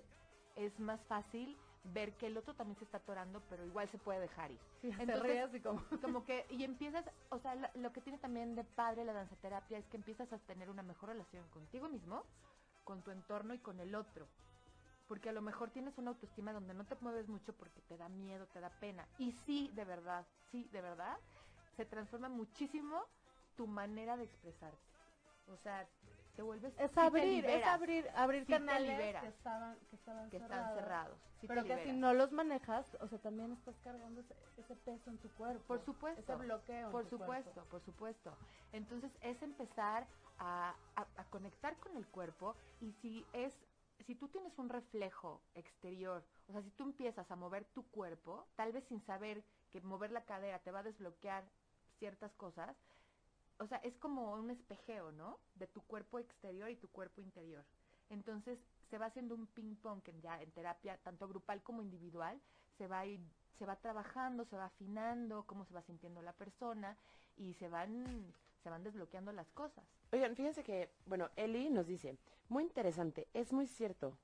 [0.56, 4.20] es más fácil ver que el otro también se está atorando, pero igual se puede
[4.20, 4.60] dejar ir.
[4.82, 5.82] Sí, Entonces, como...
[6.02, 9.78] Como que, y empiezas, o sea, la- lo que tiene también de padre la danzaterapia
[9.80, 12.24] es que empiezas a tener una mejor relación contigo mismo,
[12.84, 14.28] con tu entorno y con el otro.
[15.12, 18.08] Porque a lo mejor tienes una autoestima donde no te mueves mucho porque te da
[18.08, 19.06] miedo, te da pena.
[19.18, 21.18] Y sí, de verdad, sí, de verdad,
[21.76, 23.04] se transforma muchísimo
[23.58, 24.80] tu manera de expresarte.
[25.48, 25.86] O sea,
[26.38, 26.74] te vuelves...
[26.80, 29.22] Es abrir, es abrir, abrir Sí canales liberas.
[29.24, 30.80] que estaban, que estaban Que están cerrados.
[30.80, 31.18] cerrados.
[31.42, 34.76] sí te pero que si no los manejas, o sea, también estás cargando ese, ese
[34.78, 35.66] peso en tu cuerpo.
[35.68, 36.22] Por supuesto.
[36.22, 36.86] Ese bloqueo.
[36.86, 37.70] en Por tu supuesto, cuerpo.
[37.70, 38.38] por supuesto.
[38.72, 40.08] Entonces es empezar
[40.40, 43.54] a, a- a conectar con el cuerpo y si es,
[44.04, 48.48] si tú tienes un reflejo exterior, o sea, si tú empiezas a mover tu cuerpo,
[48.56, 51.44] tal vez sin saber que mover la cadera te va a desbloquear
[52.00, 52.76] ciertas cosas,
[53.60, 55.40] o sea, es como un espejeo, ¿no?
[55.56, 57.64] De tu cuerpo exterior y tu cuerpo interior.
[58.10, 58.60] Entonces
[58.90, 62.42] se va haciendo un ping pong que ya en terapia, tanto grupal como individual,
[62.78, 63.04] se va
[63.58, 66.98] se va trabajando, se va afinando, cómo se va sintiendo la persona
[67.38, 69.84] y se van, se van desbloqueando las cosas.
[70.12, 72.18] Oigan, fíjense que, bueno, Eli nos dice,
[72.50, 74.18] muy interesante, es muy cierto.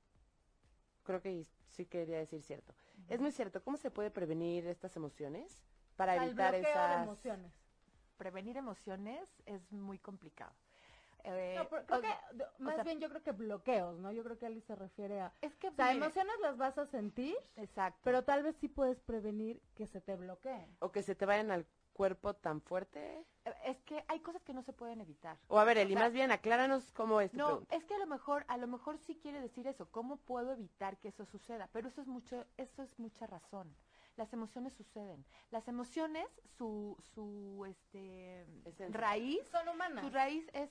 [1.02, 2.74] Creo que sí quería decir cierto.
[3.08, 5.62] Es muy cierto, ¿cómo se puede prevenir estas emociones
[5.96, 7.52] para Al evitar bloqueo de esas emociones.
[8.16, 10.52] Prevenir emociones es muy complicado.
[11.24, 14.12] Eh, No, pero creo o- que, más sea- bien yo creo que bloqueos, ¿no?
[14.12, 15.32] Yo creo que Ali se refiere a...
[15.40, 18.00] es que O sea, mire, emociones las vas a sentir, exacto.
[18.04, 20.76] pero tal vez sí puedes prevenir que se te bloqueen.
[20.80, 21.66] o que se te vayan al
[21.98, 23.26] cuerpo tan fuerte?
[23.44, 25.36] Eh, es que hay cosas que no se pueden evitar.
[25.48, 27.74] O a ver, O Eli, sea, más bien acláranos cómo es tu No, pregunta.
[27.76, 29.90] es que a lo mejor, a lo mejor sí quiere decir eso.
[29.90, 31.68] ¿Cómo puedo evitar que eso suceda?
[31.72, 33.74] Pero eso es mucho, eso es mucha razón.
[34.16, 35.24] Las emociones suceden.
[35.50, 38.88] Las emociones, su, su, este, Esencia.
[39.00, 40.04] raíz, Son humanas.
[40.04, 40.70] su raíz es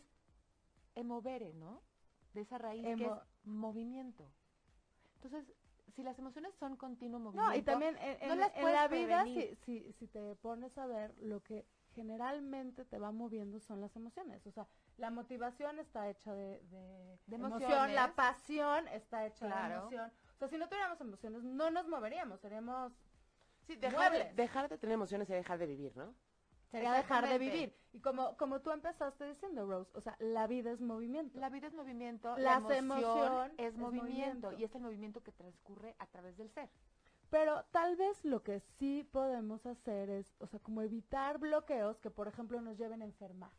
[0.95, 1.81] emovere, ¿no?
[2.33, 4.31] De esa raíz que Emo- es movimiento.
[5.15, 5.51] Entonces,
[5.95, 8.87] si las emociones son continuo movimiento, No, y también en, no en- las en la
[8.87, 13.81] vida, si, si, si te pones a ver, lo que generalmente te va moviendo son
[13.81, 14.45] las emociones.
[14.45, 19.73] O sea, la motivación está hecha de, de, De emoción, la pasión está hecha de
[19.75, 20.11] emoción.
[20.35, 22.93] O sea, si no tuviéramos emociones, no nos moveríamos, seríamos...
[23.65, 26.13] Sí, dejar, de- dejar de tener emociones y dejar de vivir, ¿no?
[26.71, 27.75] Sería dejar de vivir.
[27.93, 31.39] Y como, como tú empezaste diciendo, Rose, o sea, la vida es movimiento.
[31.39, 34.51] La vida es movimiento, Las la emoción emoción es, es movimiento, movimiento.
[34.53, 36.69] y es el movimiento que transcurre a través del ser.
[37.29, 42.09] Pero tal vez lo que sí podemos hacer es, o sea, como evitar bloqueos que,
[42.09, 43.51] por ejemplo, nos lleven a enfermar.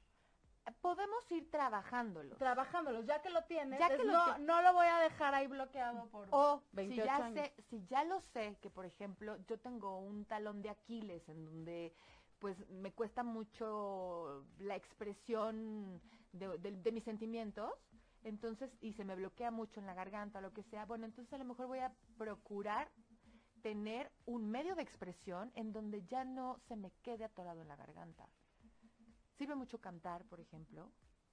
[0.67, 2.37] Eh, Podemos ir trabajándolo.
[2.37, 5.35] Trabajándolos, ya que lo tienes, Ya que lo no, te- no lo voy a dejar
[5.35, 7.35] ahí bloqueado por O si 28 ya años.
[7.35, 11.45] sé, si ya lo sé, que por ejemplo yo tengo un talón de Aquiles en
[11.45, 11.93] donde
[12.39, 16.01] pues me cuesta mucho la expresión
[16.33, 17.71] de, de- de mis sentimientos,
[18.23, 21.33] entonces, y se me bloquea mucho en la garganta o lo que sea, bueno, entonces
[21.33, 22.91] a lo mejor voy a procurar
[23.63, 27.77] tener un medio de expresión en donde ya no se me quede atorado en la
[27.77, 28.29] garganta.
[29.37, 30.91] Sirve mucho cantar, por ejemplo,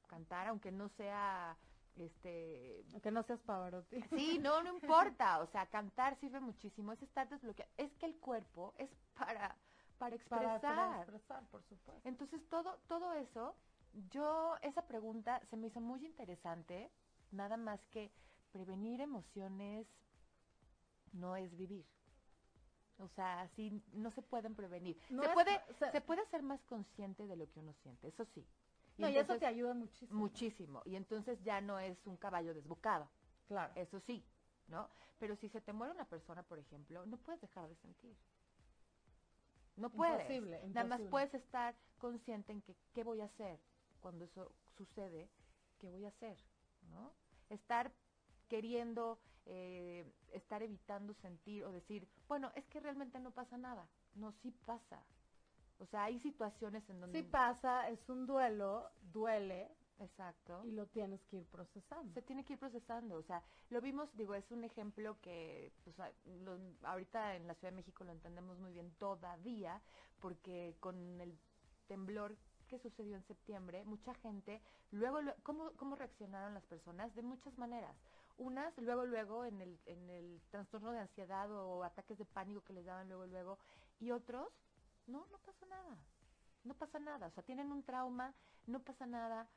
[0.08, 1.58] cantar, aunque no sea
[1.96, 4.02] este Aunque no seas Pavarotti.
[4.10, 5.40] Sí, no, no importa.
[5.40, 6.92] O sea, cantar sirve muchísimo.
[6.92, 7.72] Es estar desbloqueado.
[7.78, 9.56] Es que el cuerpo es para,
[9.98, 10.62] para expresar.
[10.62, 12.08] Para, expresar, por supuesto.
[12.08, 13.56] Entonces, todo, todo eso,
[14.10, 16.92] yo, esa pregunta se me hizo muy interesante.
[17.32, 18.12] Nada más que
[18.52, 19.88] prevenir emociones
[21.14, 21.86] no es vivir.
[22.98, 24.98] O sea, sí, no se pueden prevenir.
[25.10, 27.74] No se, es- puede, o sea- se puede ser más consciente de lo que uno
[27.74, 28.48] siente, eso sí.
[28.98, 30.18] No, y eso te ayuda muchísimo.
[30.18, 30.82] Muchísimo.
[30.86, 33.10] Y entonces ya no es un caballo desbocado.
[33.48, 33.74] Claro.
[33.76, 34.26] Eso sí,
[34.68, 34.90] ¿no?
[35.20, 38.16] Pero si se te muere una persona, por ejemplo, no puedes dejar de sentir.
[39.76, 40.22] No puedes.
[40.22, 43.60] Imposible, Nada más puedes estar consciente en que qué voy a hacer
[44.00, 45.30] cuando eso sucede,
[45.80, 46.38] qué voy a hacer,
[46.92, 47.12] ¿no?
[47.50, 47.92] Estar
[48.48, 53.88] queriendo, eh, estar evitando sentir o decir, bueno, es que realmente no pasa nada.
[54.14, 55.04] No, sí pasa.
[55.80, 57.22] O sea, hay situaciones en donde...
[57.22, 60.62] Sí pasa, es un duelo, duele Exacto.
[60.66, 62.14] y lo tienes que ir procesando.
[62.14, 65.96] Se tiene que ir procesando, o sea, lo vimos, digo, es un ejemplo que pues,
[66.26, 69.82] lo- ahorita en la Ciudad de México lo entendemos muy bien todavía,
[70.22, 71.38] porque con el
[71.88, 72.36] temblor
[72.68, 77.14] que sucedió en septiembre, mucha gente, luego, lue- ¿cómo, ¿cómo reaccionaron las personas?
[77.16, 77.96] De muchas maneras.
[78.38, 82.74] Unas, luego, luego, en el, en el trastorno de ansiedad o ataques de pánico que
[82.74, 83.60] les daban luego, luego,
[84.00, 84.50] y otros,
[85.08, 85.98] no, no pasa nada,
[86.66, 88.34] no pasa nada, o sea, tienen un trauma,
[88.68, 89.48] no pasa nada,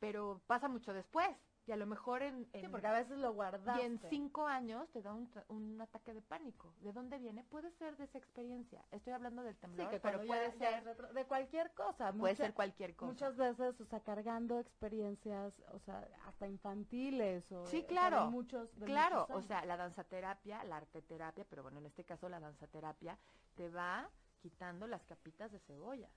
[0.00, 1.28] pero pasa mucho después.
[1.66, 3.80] Y a lo mejor en, Sí, porque a veces lo guardaste.
[3.80, 6.74] y en cinco años te da un, un ataque de pánico.
[6.80, 7.44] ¿De dónde viene?
[7.44, 8.82] Puede ser de esa experiencia.
[8.90, 12.12] Estoy hablando del Sí, temblor, que pero puede ser, retro- de cualquier cosa.
[12.12, 13.12] puede mucha- ser cualquier cosa.
[13.12, 17.78] Muchas veces, o sea, cargando experiencias, o sea, hasta infantiles o Sí, de- o sea,
[17.80, 21.86] de claro, muchos, de claro, muchos o sea, la danzaterapia, la arteterapia, pero bueno, en
[21.86, 23.16] este caso la danzaterapia
[23.54, 24.10] te va
[24.40, 26.08] quitando las capitas de cebolla.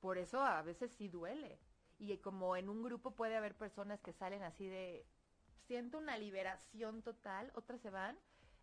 [0.00, 1.58] Por eso a veces sí duele.
[1.98, 5.04] Y como en un grupo puede haber personas que salen así de,
[5.66, 8.16] siento una liberación total, otras se van,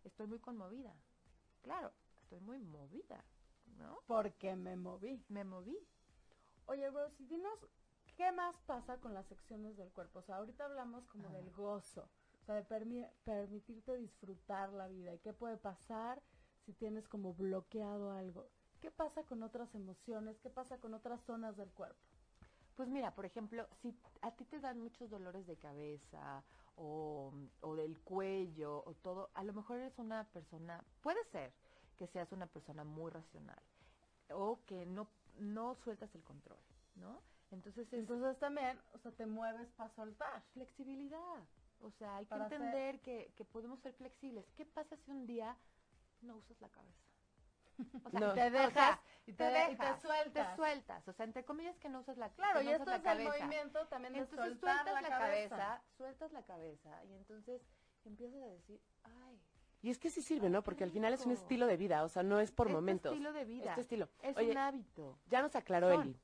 [0.04, 0.94] estoy muy conmovida.
[1.62, 3.24] Claro, estoy muy movida,
[3.76, 3.98] ¿no?
[4.06, 5.22] porque me moví.
[5.28, 5.76] Me moví.
[6.66, 7.58] Oye, Rosy, dinos,
[8.16, 10.20] ¿qué más pasa con las secciones del cuerpo?
[10.20, 11.32] O sea, ahorita hablamos como Ah.
[11.32, 12.08] del gozo,
[12.42, 15.12] o sea, de permi- permitirte disfrutar la vida.
[15.14, 16.22] ¿Y qué puede pasar
[16.64, 18.48] si tienes como bloqueado algo?
[18.80, 20.38] ¿Qué pasa con otras emociones?
[20.40, 22.00] ¿Qué pasa con otras zonas del cuerpo?
[22.76, 26.44] Pues mira, por ejemplo, si a ti te dan muchos dolores de cabeza
[26.76, 31.52] o, o del cuello o todo, a lo mejor eres una persona, puede ser
[31.96, 33.58] que seas una persona muy racional
[34.30, 35.08] o que no,
[35.38, 36.58] no sueltas el control,
[36.96, 37.22] ¿no?
[37.50, 40.42] Entonces es Entonces también, o sea, te mueves para soltar.
[40.52, 41.44] flexibilidad.
[41.80, 44.44] O sea, hay que entender que, que podemos ser flexibles.
[44.56, 45.56] ¿Qué pasa si un día
[46.22, 47.15] no usas la cabeza?
[48.04, 48.32] O sea, No.
[48.34, 50.50] Te o dejas sea, y te te, dejas, y te sueltas.
[50.50, 52.96] Te sueltas, o sea, entre comillas que no usas la Claro, y esto es la
[52.96, 53.30] el cabeza.
[53.38, 55.56] movimiento también de Entonces soltar sueltas la, la, cabeza.
[55.56, 55.82] cabeza.
[55.96, 57.62] sueltas la cabeza y entonces
[58.04, 59.40] empiezas a decir, ay,
[59.82, 60.62] Y es que sí sirve, Ay, ¿no?
[60.62, 62.76] Porque al final es un estilo de vida, o sea, no es por es tu
[62.76, 63.12] momentos.
[63.12, 64.08] estilo de vida, Es estilo.
[64.22, 65.18] es Oye, un hábito.
[65.26, 66.02] ya nos aclaró Son.
[66.02, 66.20] Eli.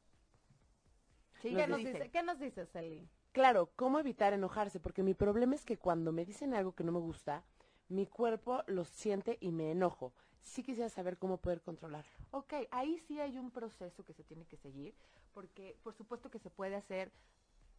[1.40, 1.92] Sí, ¿Qué Nos nos, dice.
[1.94, 2.10] dice?
[2.10, 3.08] ¿Qué nos dices, Eli?
[3.32, 4.78] Claro, ¿cómo evitar enojarse?
[4.78, 7.44] Porque mi problema es que cuando me dicen algo que no me gusta,
[7.88, 10.12] mi cuerpo lo siente y me enojo.
[10.42, 12.10] Sí quisiera saber cómo poder controlarlo.
[12.32, 14.94] Ok, ahí sí hay un proceso que se tiene que seguir,
[15.32, 17.12] porque por supuesto que se puede hacer,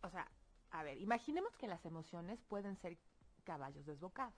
[0.02, 0.30] o sea,
[0.72, 2.98] a ver, imaginemos que las emociones pueden ser
[3.44, 4.34] caballos desbocados,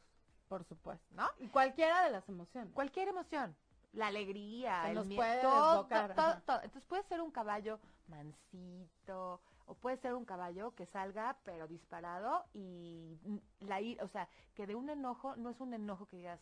[0.48, 1.06] Por supuesto.
[1.16, 1.28] ¿no?
[1.40, 2.74] Y cualquiera de las emociones.
[2.74, 3.56] Cualquier emoción,
[3.94, 6.42] la alegría, Se el nos miedo, puede todo, desbocar, todo, ajá.
[6.42, 6.58] todo.
[6.64, 12.46] Entonces puede ser un caballo mansito, o puede ser un caballo que salga pero disparado
[12.54, 13.18] y
[13.62, 16.40] la ira, o sea, que de un enojo no es un enojo que digas,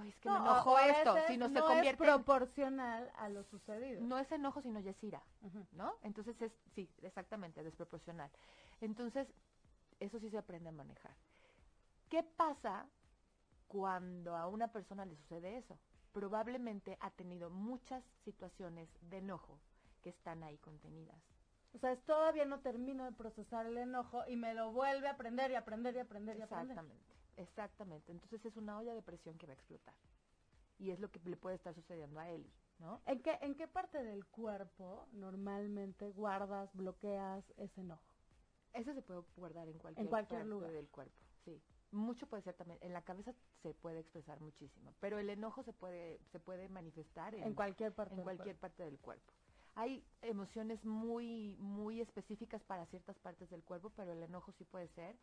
[0.00, 3.28] ay, es que me No, enojó esto, sino se no convierte es en proporcional a
[3.28, 4.00] lo sucedido.
[4.02, 5.66] no es enojo, sino ya es ira, Ujú.
[5.72, 5.92] ¿no?
[6.02, 8.30] Entonces es, sí, exactamente, desproporcional.
[8.80, 9.28] Entonces,
[10.00, 11.14] eso sí se aprende a manejar.
[12.08, 12.86] ¿Qué pasa
[13.68, 15.78] cuando a una persona le sucede eso?
[16.12, 19.58] Probablemente ha tenido muchas situaciones de enojo
[20.02, 21.20] que están ahí contenidas.
[21.74, 25.12] O sea, es todavía no termino de procesar el enojo y me lo vuelve a
[25.12, 26.70] aprender y aprender y aprender y aprender.
[26.70, 27.05] Exactamente,
[27.36, 28.12] exactamente.
[28.12, 29.94] Entonces es una olla de presión que va a explotar.
[30.78, 33.00] Y es lo que le puede estar sucediendo a Eli, ¿no?
[33.06, 38.02] ¿En qué, ¿En qué parte del cuerpo normalmente guardas, bloqueas ese enojo?
[38.74, 40.70] Eso se puede guardar en cualquier, cualquier parte lugar.
[40.72, 41.62] del cuerpo, sí.
[41.92, 45.72] Mucho puede ser también, en la cabeza se puede expresar muchísimo, pero el enojo se
[45.72, 48.60] puede, se puede manifestar en, En cualquier parte en del cualquier cuerpo.
[48.60, 49.32] parte del cuerpo.
[49.76, 54.88] Hay emociones muy, muy específicas para ciertas partes del cuerpo, pero el enojo sí puede
[54.88, 55.16] ser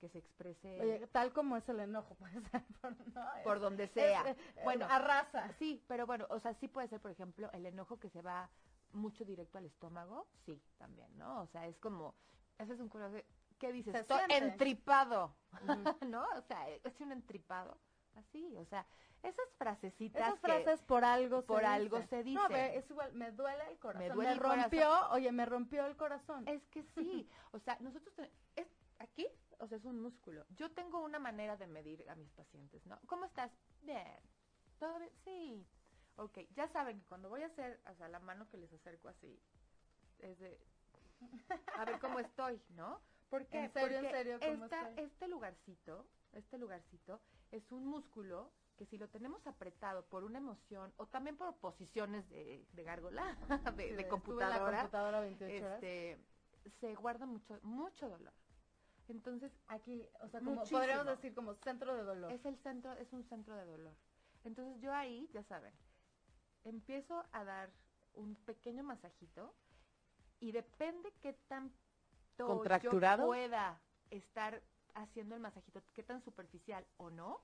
[0.00, 3.34] que se exprese Oye, tal como es el enojo, puede ser por, ¿no?
[3.34, 4.28] Es- por donde es, sea.
[4.30, 5.48] eh, bueno, arrasa.
[5.58, 8.50] sí, pero bueno, o sea, sí puede ser, por ejemplo, el enojo que se va
[8.92, 11.42] mucho directo al estómago, sí, también, ¿no?
[11.42, 12.14] O sea, es como,
[12.58, 13.24] ese es un coraje,
[13.58, 13.92] ¿qué dices?
[13.92, 14.38] Se Estoy siente.
[14.38, 15.36] entripado,
[16.08, 16.24] ¿no?
[16.36, 17.78] O sea, es un entripado,
[18.16, 18.84] así, o sea,
[19.22, 22.24] esas frasecitas Esas que- frases por algo por se algo dicen.
[22.24, 22.52] se No, dicen.
[22.56, 24.08] ve, es igual, me duele el corazón.
[24.08, 26.48] Me, duele el rompió, oye, me rompió el corazón.
[26.48, 28.12] Es que sí, o sea, nosotros,
[28.56, 28.66] es,
[28.98, 29.28] aquí,
[29.60, 30.44] o sea, es un músculo.
[30.50, 32.98] Yo tengo una manera de medir a mis pacientes, ¿no?
[33.06, 33.50] ¿Cómo estás?
[33.82, 34.18] Bien.
[34.78, 35.12] ¿Todo bien?
[35.24, 35.66] Sí.
[36.16, 39.08] Ok, ya saben que cuando voy a hacer, o sea, la mano que les acerco
[39.08, 39.38] así,
[40.18, 40.58] es de,
[41.78, 43.00] a ver cómo estoy, ¿no?
[43.30, 43.64] ¿Por qué?
[43.64, 45.04] En serio, en Porque serio, ¿cómo esta- estoy?
[45.04, 47.20] este lugarcito, este lugarcito,
[47.52, 52.28] es un músculo que si lo tenemos apretado por una emoción o también por posiciones
[52.30, 53.36] de, de gárgola,
[53.76, 55.76] de, Sí, de estuve en la computadora, computadora 28 horas.
[55.76, 56.18] este,
[56.80, 58.32] se guarda mucho, mucho dolor.
[59.10, 60.80] Entonces, Aquí, o sea, como Muchísimo.
[60.80, 62.32] podríamos decir como centro de dolor.
[62.32, 63.94] es el centro, es un centro de dolor.
[64.44, 65.74] Entonces yo ahí, ya saben,
[66.64, 67.70] empiezo a dar
[68.14, 69.54] un pequeño masajito
[70.40, 71.76] y depende qué tanto
[72.36, 73.24] ¿Contracturado?
[73.24, 74.62] yo pueda estar
[74.94, 77.40] haciendo el masajito, qué tan superficial o no,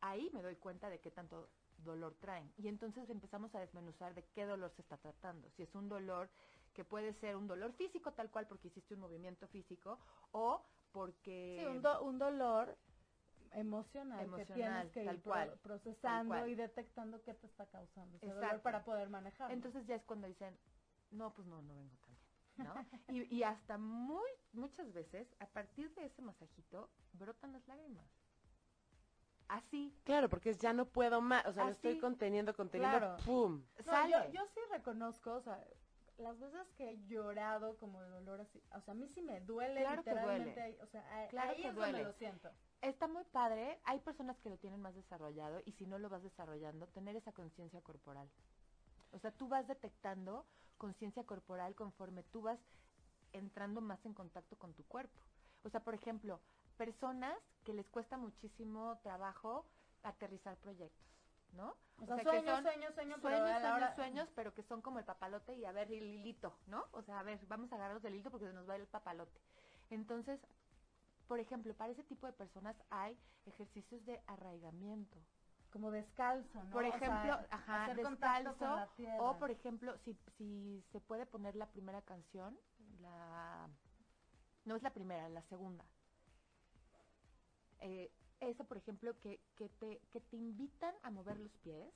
[0.00, 2.52] ahí me doy cuenta de qué tanto dolor traen.
[2.56, 5.50] Y entonces empezamos a desmenuzar de qué dolor se está tratando.
[5.50, 6.30] Si es un dolor
[6.72, 9.98] que puede ser un dolor físico tal cual porque hiciste un movimiento físico
[10.30, 11.56] o porque...
[11.60, 12.78] Sí, un, do- un dolor
[13.52, 16.48] emocional, que tienes que tal ir cual, procesando tal cual.
[16.50, 18.62] y detectando qué te está causando ese dolor Exacto.
[18.62, 19.52] para poder manejarlo.
[19.54, 20.56] Entonces ya es cuando dicen,
[21.10, 22.18] no, pues no, no vengo también,
[23.08, 23.14] ¿no?
[23.14, 28.06] y, y hasta muy, muchas veces, a partir de ese masajito, brotan las lágrimas.
[29.48, 33.16] Así, Claro, porque es ya no puedo más, o sea, lo estoy conteniendo, conteniendo, Claro.
[33.24, 33.62] ¡pum!
[33.84, 34.10] No, sale.
[34.10, 35.62] yo, yo sí reconozco, o sea,
[36.18, 39.40] las veces que he llorado como de dolor así, o sea, a mí sí me
[39.40, 40.62] duele Claro que literalmente, duele.
[40.62, 42.04] ahí, o sea, Claro ahí que es donde duele.
[42.04, 42.50] lo siento.
[42.82, 46.22] Está muy padre, hay personas que lo tienen más desarrollado y si no lo vas
[46.22, 48.28] desarrollando, tener esa conciencia corporal.
[49.12, 50.46] O sea, tú vas detectando
[50.78, 52.58] conciencia corporal conforme tú vas
[53.32, 55.20] entrando más en contacto con tu cuerpo.
[55.64, 56.40] O sea, por ejemplo,
[56.76, 59.66] personas que les cuesta muchísimo trabajo
[60.02, 61.06] aterrizar proyectos,
[61.52, 61.74] ¿no?
[62.00, 64.62] O sea, que sueños, son sueños, sueños, pero sueños, la sueños, hora- sueños, pero que
[64.62, 66.84] son como el papalote y a ver el hilito, ¿no?
[66.92, 69.40] O sea, a ver, vamos a agarrarnos del hilito porque se nos va el papalote.
[69.90, 70.40] Entonces,
[71.28, 75.18] por ejemplo, para ese tipo de personas hay ejercicios de arraigamiento.
[75.70, 76.70] como descalzo, ¿no?
[76.72, 79.22] Por O sea, ejemplo, ajá, hacer contacto descalzo, con la tierra.
[79.24, 82.58] o por ejemplo, si, si se puede poner la primera canción,
[83.00, 83.68] la
[84.66, 85.84] no es la primera, la segunda.
[87.80, 88.10] Eh,
[88.48, 91.88] esa, por ejemplo, que, que, te, que te invitan a mover los pies,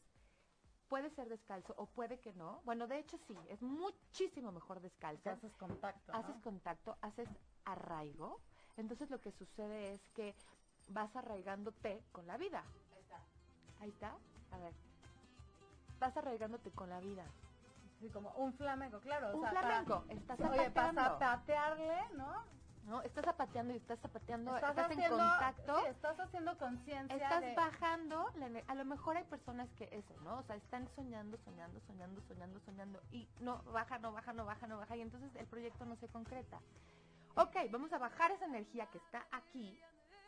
[0.88, 2.60] puede ser descalzo o puede que no.
[2.64, 5.30] Bueno, de hecho sí, es muchísimo mejor descalzo.
[5.30, 6.18] haces contacto, ¿no?
[6.18, 7.28] haces contacto, haces
[7.64, 8.40] arraigo.
[8.76, 10.34] Entonces lo que sucede es que
[10.88, 12.62] vas arraigándote con la vida.
[12.94, 13.20] Ahí está.
[13.80, 14.16] Ahí está.
[14.52, 14.72] A ver.
[15.98, 17.24] Vas arraigándote con la vida.
[18.00, 19.30] Sí, como un flamenco, claro.
[19.30, 20.04] o Un para- flamenco.
[20.10, 20.92] Estás Oye, para
[22.12, 22.34] ¿no?
[22.86, 23.02] ¿No?
[23.02, 24.54] Estás zapateando y estás zapateando.
[24.54, 25.80] Estás, Estás en contacto.
[25.80, 27.54] sí, estás haciendo conciencia Estás de...
[27.54, 30.38] bajando, la a lo mejor hay personas que eso, ¿no?
[30.38, 34.66] O sea, están soñando, soñando, soñando, soñando, soñando y no baja, no baja, no baja,
[34.66, 36.60] no baja y entonces el proyecto no se concreta.
[37.36, 39.78] Ok, vamos a bajar esa energía que está aquí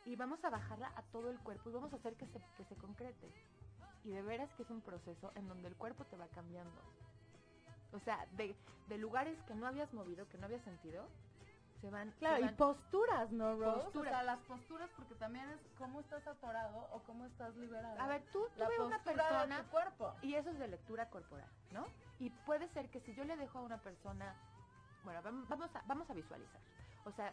[0.04, 2.64] y vamos a bajarla a todo el cuerpo y vamos a hacer que se, que
[2.64, 3.30] se concrete.
[4.04, 6.80] Y de veras que es un proceso en donde el cuerpo te va cambiando.
[7.92, 8.54] O sea, de,
[8.88, 11.08] de lugares que no habías movido, que no habías sentido,
[11.80, 12.10] se van...
[12.12, 13.84] se Claro, y posturas, ¿no, Rose?
[13.84, 14.12] Posturas.
[14.12, 18.00] O sea, las posturas, porque también es cómo estás atorado o cómo estás liberado.
[18.00, 19.62] a ver, tú, tú la ve una persona...
[19.62, 20.14] tu cuerpo.
[20.22, 21.86] Y eso es de lectura corporal, ¿no?
[22.18, 24.34] Y puede ser que si yo le dejo a una persona,
[25.04, 26.60] bueno, vam- vamos a, vamos a visualizar.
[27.04, 27.32] O sea,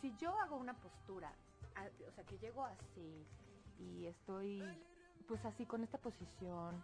[0.00, 1.32] si yo hago una postura,
[1.74, 3.26] a- o sea, que llego así
[3.78, 4.62] y estoy,
[5.26, 6.82] pues así con esta posición,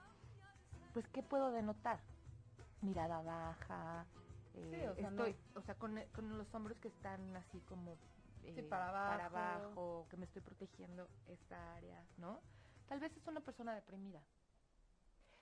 [0.92, 2.00] pues ¿qué puedo denotar?
[2.82, 4.06] Mirada baja,
[4.56, 7.60] eh, Sí, o sea, no- estoy, o sea, con, con los hombros que están así
[7.62, 7.96] como
[8.42, 9.24] Sí, eh, para abajo.
[9.26, 12.40] abajo, que me estoy protegiendo esta área, ¿no?
[12.88, 14.20] Tal vez es una persona deprimida.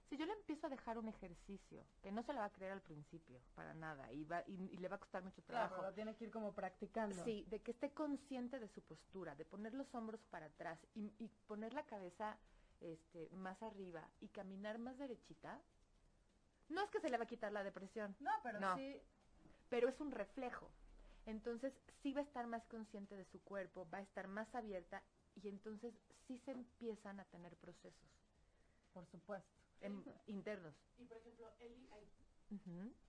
[0.09, 2.73] Si yo le empiezo a dejar un ejercicio, que no se lo va a creer
[2.73, 5.75] al principio, para nada, y, va, y, y le va a costar mucho trabajo.
[5.77, 7.25] Claro, lo tiene que ir como practicando.
[7.25, 11.12] Sí, de que esté consciente de su postura, de poner los hombros para atrás y,
[11.19, 12.37] y poner la cabeza
[12.81, 15.59] este, más arriba y caminar más derechita.
[16.69, 18.77] No es que se le va a quitar la depresión, No, pero No.
[18.77, 19.01] sí.
[19.69, 20.71] pero es un reflejo.
[21.27, 25.03] Entonces sí va a estar más consciente de su cuerpo, va a estar más abierta
[25.43, 25.95] y entonces
[26.27, 28.09] sí se empiezan a tener procesos
[28.93, 29.49] Por supuesto.
[29.81, 30.75] em, internos.
[30.99, 31.89] Y por ejemplo, Eli,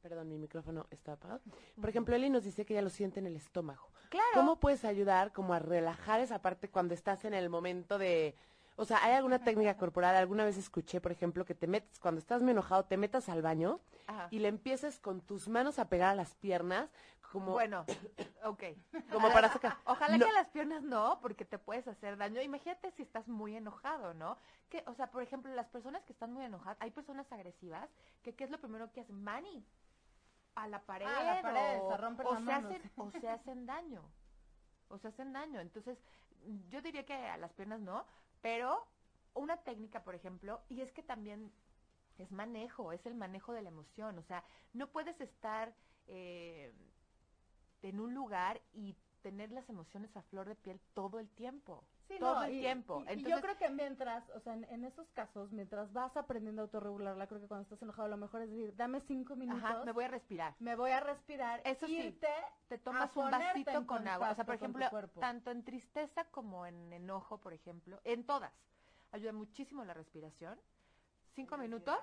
[0.02, 1.42] perdón, mi micrófono está apagado.
[1.80, 3.90] Por ejemplo, Eli nos dice que ella lo siente en el estómago.
[4.10, 4.26] Claro.
[4.34, 8.36] ¿Cómo puedes ayudar como a relajar esa parte cuando estás en el momento de...
[8.78, 10.16] O sea, ¿hay alguna técnica corporal?
[10.16, 13.42] Alguna vez escuché, por ejemplo, que te metes, cuando estás muy enojado, te metas al
[13.42, 14.28] baño Ajá.
[14.32, 16.90] y le empieces con tus manos a pegar a las piernas,
[17.32, 17.86] como, Bueno,
[18.44, 18.64] ok.
[19.12, 19.78] como para sacar...
[19.86, 20.26] Ojalá No.
[20.26, 22.42] que a las piernas no, porque te puedes hacer daño.
[22.42, 24.38] Imagínate si estás muy enojado, ¿no?
[24.70, 27.90] Que, o sea, por ejemplo, las personas que están muy enojadas, hay personas agresivas
[28.24, 29.66] que qué es lo primero que hacen, mani
[30.56, 32.72] a la pared, a la pared, o, se rompen o las se manos.
[32.72, 34.02] hacen o se hacen daño,
[34.90, 35.60] o se hacen daño.
[35.62, 35.98] Entonces,
[36.70, 38.06] yo diría que a las piernas no,
[38.46, 38.88] pero
[39.34, 41.52] una técnica, por ejemplo, y es que también
[42.20, 44.20] es manejo, es el manejo de la emoción.
[44.20, 45.76] O sea, no puedes estar
[46.06, 46.72] eh,
[47.82, 48.96] en un lugar y
[49.26, 51.84] tener las emociones a flor de piel todo el tiempo.
[52.08, 53.00] Sí, todo no, el y- tiempo.
[53.00, 56.16] y- y Entonces, yo creo que mientras, o sea, en, en esos casos, mientras vas
[56.16, 59.64] aprendiendo a autorregularla, creo que cuando estás enojado, lo mejor es decir, dame cinco minutos,
[59.64, 60.54] ajá, me voy a respirar.
[60.60, 62.28] me voy a respirar, Eso sí, irte,
[62.68, 64.30] Te tomas un vasito en con agua.
[64.30, 64.86] O sea, por ejemplo,
[65.20, 68.54] tanto en tristeza como en enojo, por ejemplo, en todas.
[69.12, 70.60] Ayuda muchísimo la respiración.
[71.34, 71.98] Cinco minutos.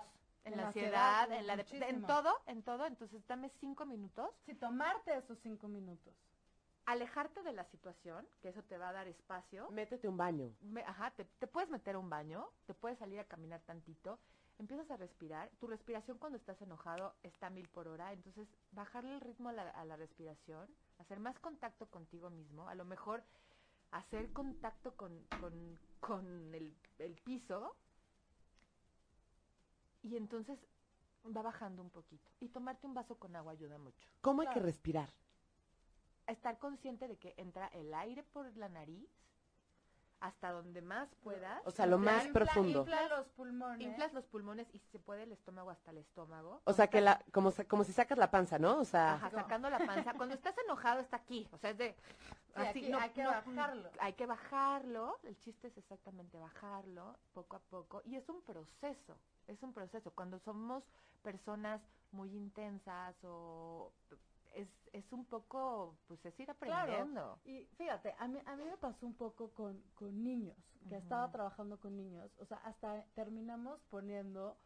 [0.45, 2.07] En, En la la ansiedad, en la en muchísimo.
[2.09, 2.85] todo, en todo.
[2.87, 4.29] Entonces, dame cinco minutos.
[4.45, 6.13] sí, tomarte esos cinco minutos.
[6.93, 9.71] Alejarte de la situación, que eso te va a dar espacio.
[9.71, 10.53] Métete un baño.
[10.61, 14.19] Me- ajá, te, te puedes meter a un baño, te puedes salir a caminar tantito,
[14.59, 15.49] empiezas a respirar.
[15.59, 19.53] Tu respiración cuando estás enojado está a mil por hora, entonces bajarle el ritmo a
[19.55, 20.69] la, a la respiración,
[20.99, 23.25] hacer más contacto contigo mismo, a lo mejor
[23.91, 27.75] hacer contacto con, con, con el, el piso
[30.03, 30.59] y entonces
[31.35, 32.31] va bajando un poquito.
[32.41, 34.07] Y tomarte un vaso con agua ayuda mucho.
[34.21, 35.09] ¿Cómo hay que respirar?
[36.33, 39.09] Estar consciente de que entra el aire por la nariz
[40.21, 41.61] hasta donde más puedas.
[41.67, 42.81] O sea, lo Te más Infla- profundo.
[42.81, 43.87] Infla los pulmones.
[43.89, 46.63] Inflas los pulmones y si se puede el estómago hasta el estómago.
[46.65, 48.79] O sea, que la, como, como si sacas la panza, ¿no?
[48.79, 50.15] O sea, Ajá, sacando la panza.
[50.15, 51.49] Cuando estás enojado está aquí.
[51.53, 51.97] O sea, es de...
[52.55, 53.91] Sí, aquí hay que bajarlo.
[53.99, 55.19] Hay que bajarlo.
[55.25, 58.01] El chiste es exactamente bajarlo poco a poco.
[58.05, 59.19] Y es un proceso.
[59.49, 60.13] Es un proceso.
[60.13, 60.85] Cuando somos
[61.23, 61.81] personas
[62.13, 63.93] muy intensas o...
[64.55, 67.39] Es, es un poco, pues es ir aprendiendo.
[67.45, 70.57] Y fíjate, a mí, a mí me pasó un poco con, con niños,
[70.89, 74.57] que estaba trabajando con niños, o sea, hasta terminamos poniendo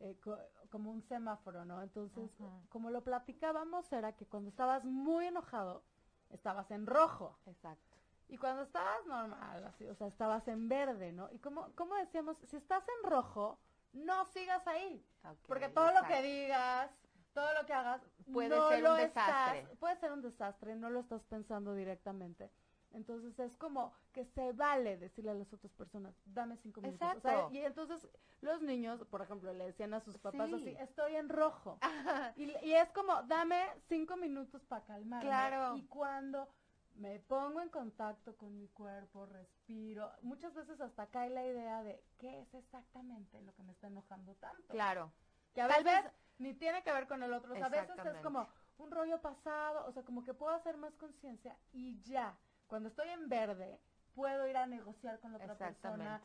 [0.00, 0.38] eh, co-
[0.70, 1.82] como un semáforo, ¿no?
[1.82, 2.30] Entonces,
[2.68, 5.84] como lo platicábamos, era que cuando estabas muy enojado,
[6.30, 7.96] estabas en rojo, Exacto.
[8.28, 11.28] y cuando estabas normal, así, o sea, estabas en verde, ¿no?
[11.32, 13.58] Y como, como decíamos, si estás en rojo,
[13.92, 15.04] no sigas ahí,
[15.46, 16.90] porque todo lo que digas,
[17.34, 18.00] todo lo que hagas,
[18.32, 19.58] Puede no ser un desastre.
[19.60, 22.50] estás- puede ser un desastre, no lo estás pensando directamente.
[22.92, 27.08] Entonces es como que se vale decirle a las otras personas, dame cinco minutos.
[27.16, 28.08] O sea, y entonces
[28.40, 30.54] los niños, por ejemplo, le decían a sus papás Sí.
[30.54, 31.78] así, estoy en rojo.
[32.36, 35.26] Y, y es como, dame cinco minutos para calmarme.
[35.28, 35.76] Claro.
[35.76, 36.48] Y cuando
[36.94, 42.00] me pongo en contacto con mi cuerpo, respiro, muchas veces hasta cae la idea de
[42.18, 44.68] qué es exactamente lo que me está enojando tanto.
[44.68, 45.12] Claro.
[45.52, 47.52] Que a Tal veces vez- ni tiene que ver con el otro.
[47.52, 50.76] O sea, a veces es como un rollo pasado, o sea, como que puedo hacer
[50.76, 52.36] más conciencia y ya.
[52.66, 53.80] Cuando estoy en verde,
[54.14, 55.56] puedo ir a negociar con la otra
[55.92, 56.20] persona,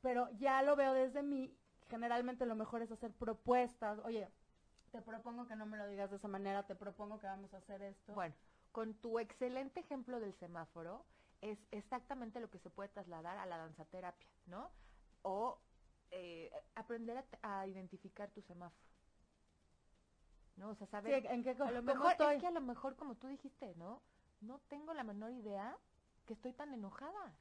[0.00, 1.56] pero ya lo veo desde mí.
[1.88, 3.98] Generalmente lo mejor es hacer propuestas.
[4.04, 4.28] Oye,
[4.90, 7.58] te propongo que no me lo digas de esa manera, te propongo que vamos a
[7.58, 8.14] hacer esto.
[8.14, 8.34] Bueno,
[8.72, 11.04] con tu excelente ejemplo del semáforo,
[11.40, 14.70] es exactamente lo que se puede trasladar a la danzaterapia, ¿no?
[15.22, 15.58] O
[16.10, 18.91] eh, aprender a, a identificar tu semáforo.
[20.56, 20.70] ¿No?
[20.70, 21.26] O sea, Sí, saber...
[21.26, 22.36] ¿en qué a lo mejor, estoy?
[22.36, 24.02] es que a lo mejor, como tú dijiste, ¿no?
[24.40, 25.76] No tengo la menor idea
[26.26, 27.32] que estoy tan enojada.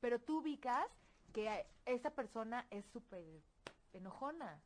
[0.00, 0.86] Pero tú ubicas
[1.32, 3.24] que esa persona es súper
[3.92, 4.60] enojona,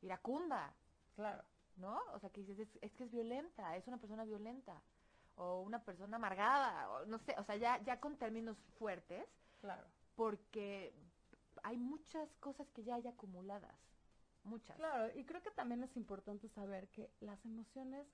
[0.00, 0.74] iracunda,
[1.14, 1.44] Claro.
[1.76, 2.00] ¿no?
[2.14, 4.80] O sea, que dices, es, es que es violenta, es una persona violenta,
[5.36, 9.26] o una persona amargada, o no sé, o sea, ya, ya con términos fuertes,
[9.60, 9.86] Claro.
[10.16, 10.94] porque
[11.62, 13.74] hay muchas cosas que ya hay acumuladas,
[14.44, 14.76] muchas.
[14.76, 18.06] Claro, y creo que también es importante saber que las emociones,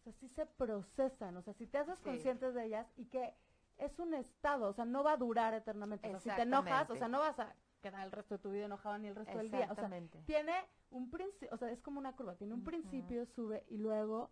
[0.00, 2.04] o sea, sí se procesan, o sea, si te haces Sí.
[2.04, 3.34] conscientes de ellas y que
[3.78, 6.08] es un estado, o sea, no va a durar eternamente.
[6.08, 8.50] O sea, si te enojas, o sea, no vas a quedar el resto de tu
[8.50, 9.60] vida enojado ni el resto del día.
[9.70, 10.22] O sea, Exactamente.
[10.24, 10.54] tiene
[10.90, 14.30] un principio, o sea, es como una curva, tiene un principio, sube y luego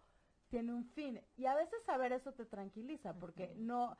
[0.48, 1.20] tiene un fin.
[1.36, 3.96] Y a veces saber eso te tranquiliza, porque no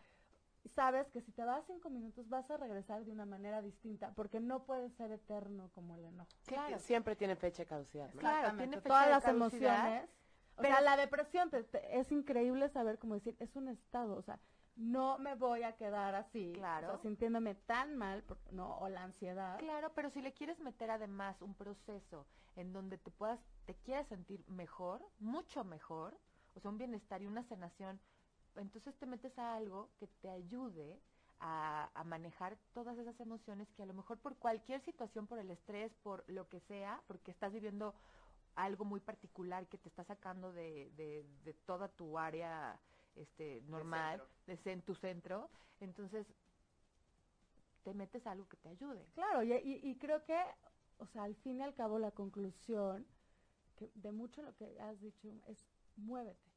[0.69, 4.41] sabes que si te vas cinco minutos vas a regresar de una manera distinta, porque
[4.41, 6.31] no puede ser eterno como el enojo.
[6.47, 6.79] Claro.
[6.79, 8.13] Siempre tiene fecha de caducidad.
[8.15, 8.21] ¿no?
[8.21, 10.11] Claro, tiene fecha todas de las caducidad, emociones.
[10.57, 14.17] O pero- sea, la depresión te- te- es increíble saber cómo decir, es un estado,
[14.17, 14.39] o sea,
[14.77, 16.89] no me voy a quedar así, Claro.
[16.89, 19.59] o sea, sintiéndome tan mal, por- no, o la ansiedad.
[19.59, 24.07] Claro, pero si le quieres meter además un proceso en donde te puedas, te quieras
[24.09, 26.19] sentir mejor, mucho mejor,
[26.55, 28.01] o sea, un bienestar y una sanación,
[28.57, 30.99] entonces te metes a algo que te ayude
[31.41, 35.51] a, a manejar todas esas emociones que a lo mejor por cualquier situación, por el
[35.51, 37.95] estrés, por lo que sea, porque estás viviendo
[38.57, 42.79] algo muy particular que te está sacando de, de, de toda tu área
[43.17, 45.49] este, normal, de en tu centro,
[45.81, 46.27] entonces
[47.85, 49.05] te metes a algo que te ayude.
[49.15, 50.39] Claro, y, y- y creo que,
[50.99, 53.07] o sea, al fin y al cabo la conclusión
[53.79, 55.59] que de mucho lo que has dicho es
[55.97, 56.50] muévete.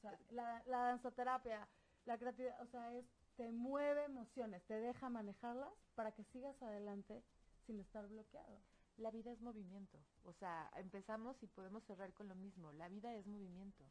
[0.00, 1.68] Sea, la, la danzoterapia,
[2.06, 7.22] la creatividad, o sea, es te mueve emociones, te deja manejarlas para que sigas adelante
[7.66, 8.60] sin estar bloqueado.
[8.96, 9.98] La vida es movimiento.
[10.24, 12.72] O sea, empezamos y podemos cerrar con lo mismo.
[12.72, 13.84] La vida es movimiento.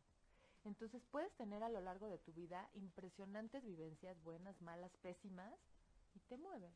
[0.65, 5.55] Entonces puedes tener a lo largo de tu vida impresionantes vivencias, buenas, malas, pésimas,
[6.13, 6.75] y te mueves.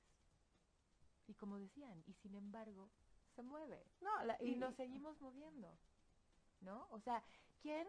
[1.27, 2.89] Y como decían, y sin embargo,
[3.35, 3.85] se mueve.
[4.01, 5.77] No, la- Y nos seguimos moviendo.
[6.61, 6.87] ¿No?
[6.91, 7.23] O sea,
[7.61, 7.87] ¿quién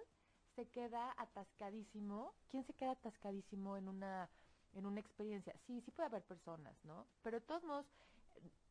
[0.54, 2.34] se queda atascadísimo?
[2.48, 4.28] ¿Quién se queda atascadísimo en una
[4.74, 5.54] en una experiencia?
[5.66, 7.06] Sí, sí puede haber personas, ¿no?
[7.22, 7.86] Pero de todos modos,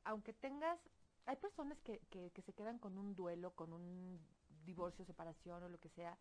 [0.03, 0.79] aunque tengas
[1.25, 4.19] hay personas que, que, que se quedan con un duelo, con un
[4.65, 6.17] divorcio, separación o lo que sea,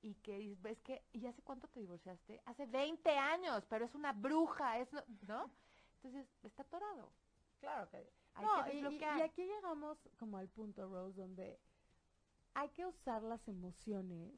[0.00, 2.40] y que ves que, ¿y hace cuánto te divorciaste?
[2.46, 5.50] Hace 20 años, pero es una bruja, es, no- ¿no?
[5.96, 7.12] Entonces, está atorado.
[7.60, 11.58] Claro que Hay no, que y aquí llegamos como al punto, Rose, donde
[12.54, 14.32] hay que usar las emociones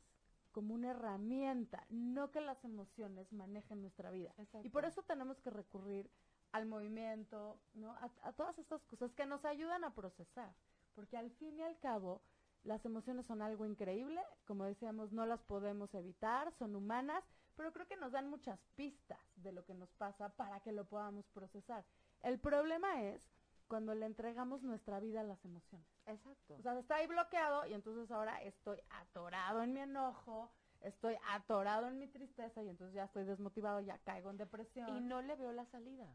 [0.52, 4.34] como una herramienta, no que las emociones manejen nuestra vida.
[4.62, 6.10] Y por eso tenemos que recurrir
[6.52, 7.92] al movimiento, ¿no?
[7.92, 10.54] A, a todas estas cosas que nos ayudan a procesar.
[10.94, 12.22] Porque al fin y al cabo,
[12.64, 17.24] las emociones son algo increíble, como decíamos, no las podemos evitar, son humanas,
[17.56, 20.84] pero creo que nos dan muchas pistas de lo que nos pasa para que lo
[20.84, 21.84] podamos procesar.
[22.22, 23.22] El problema es
[23.68, 25.86] cuando le entregamos nuestra vida a las emociones.
[26.06, 26.56] Exacto.
[26.58, 30.50] O sea, está ahí bloqueado y entonces ahora estoy atorado en mi enojo,
[30.80, 34.88] estoy atorado en mi tristeza y entonces ya estoy desmotivado, ya caigo en depresión.
[34.96, 36.06] Y no le veo la salida.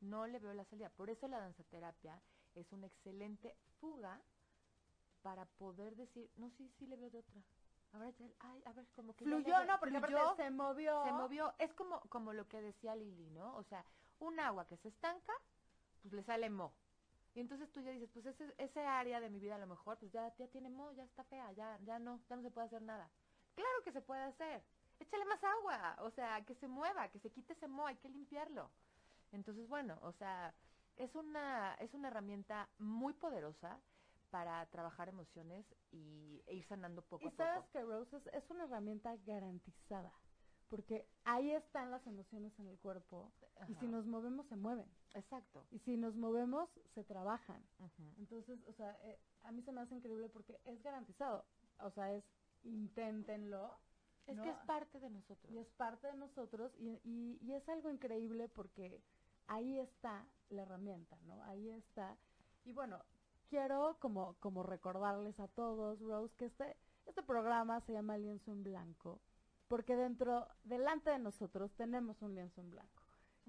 [0.00, 0.90] No le veo la salida.
[0.90, 2.20] Por eso la danzaterapia
[2.54, 4.20] es una excelente fuga
[5.22, 7.42] para poder decir, no, sí, sí le veo de otra.
[7.92, 11.04] Ahora ya, ay, a ver, como que fluyó, no, porque fluyó, se movió.
[11.04, 11.54] se movió.
[11.58, 13.56] Es como, como lo que decía Lili, ¿no?
[13.56, 13.84] O sea,
[14.18, 15.32] un agua que se estanca,
[16.02, 16.74] pues le sale mo.
[17.34, 19.98] Y entonces tú ya dices, pues ese, ese área de mi vida a lo mejor,
[19.98, 22.66] pues ya, ya tiene mo, ya está fea, ya, ya no, ya no se puede
[22.66, 23.08] hacer nada.
[23.54, 24.62] Claro que se puede hacer.
[24.98, 28.08] Échale más agua, o sea, que se mueva, que se quite ese mo, hay que
[28.08, 28.70] limpiarlo.
[29.30, 30.54] Entonces, bueno, o sea,
[30.96, 33.78] es una, es una herramienta muy poderosa
[34.30, 37.44] para trabajar emociones y, e ir sanando poco Y a poco.
[37.44, 40.12] sabes que Rose es, es una herramienta garantizada,
[40.68, 43.32] porque ahí están las emociones en el cuerpo
[43.68, 45.64] y si nos movemos se mueven Exacto.
[45.70, 47.62] y si nos movemos se trabajan.
[48.18, 51.44] Entonces, o sea, eh, a mí se me hace increíble porque es garantizado.
[51.80, 52.24] O sea, es
[52.64, 53.78] inténtenlo.
[54.26, 54.42] Es ¿no?
[54.42, 55.50] que es parte de nosotros.
[55.50, 59.02] Y es parte de nosotros y, y, y es algo increíble porque
[59.46, 61.42] ahí está la herramienta, ¿no?
[61.44, 62.16] Ahí está.
[62.64, 63.02] Y bueno,
[63.48, 68.62] quiero como, como recordarles a todos, Rose, que este, este programa se llama Lienzo en
[68.62, 69.20] Blanco,
[69.68, 73.02] porque dentro, delante de nosotros tenemos un lienzo en blanco.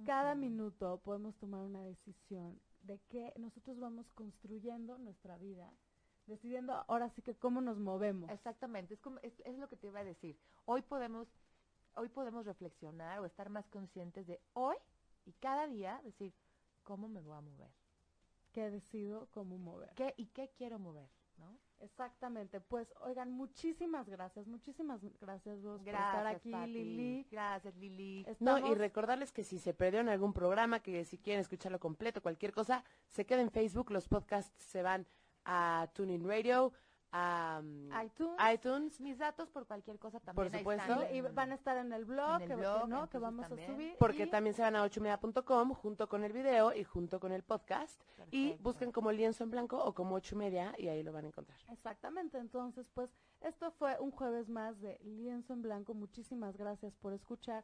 [0.06, 5.74] Cada minuto podemos tomar una decisión de que nosotros vamos construyendo nuestra vida,
[6.26, 8.30] decidiendo ahora sí que cómo nos movemos.
[8.30, 10.40] Exactamente, es, como, es, es lo que te iba a decir.
[10.66, 11.28] Hoy podemos,
[11.96, 14.78] hoy podemos reflexionar o estar más conscientes de hoy
[15.26, 16.34] y cada día decir
[16.84, 17.72] cómo me voy a mover,
[18.54, 19.94] que decido cómo mover.
[19.96, 21.60] qué y qué quiero mover, ¿no?
[21.82, 26.72] Exactamente, pues oigan, muchísimas gracias, muchísimas gracias Rose, por estar aquí, Pati.
[26.72, 27.28] Lili.
[27.32, 28.26] Gracias, Lili.
[28.40, 32.52] No, y recordarles que si se perdieron algún programa, que si quieren escucharlo completo, cualquier
[32.52, 35.08] cosa, se queda en Facebook, los podcasts se van
[35.46, 36.74] a Tuning Radio,
[37.12, 38.38] a um, iTunes.
[38.54, 40.36] iTunes, Mis datos por cualquier cosa también.
[40.36, 40.94] Por ahí supuesto.
[41.04, 41.16] están.
[41.16, 42.58] y, y van a estar en el blog, En el
[43.10, 43.70] que, vamos también.
[43.72, 43.96] a subir.
[43.98, 47.44] porque y- también se van a ochomedia.com junto con el video y junto con el
[47.44, 48.02] podcast.
[48.32, 51.26] Y busquen como lienzo en blanco o como ocho y media y ahí lo van
[51.26, 51.58] a encontrar.
[51.70, 57.14] Exactamente, entonces pues esto fue un jueves más de Lienzo en Blanco, muchísimas gracias por
[57.14, 57.64] escuchar.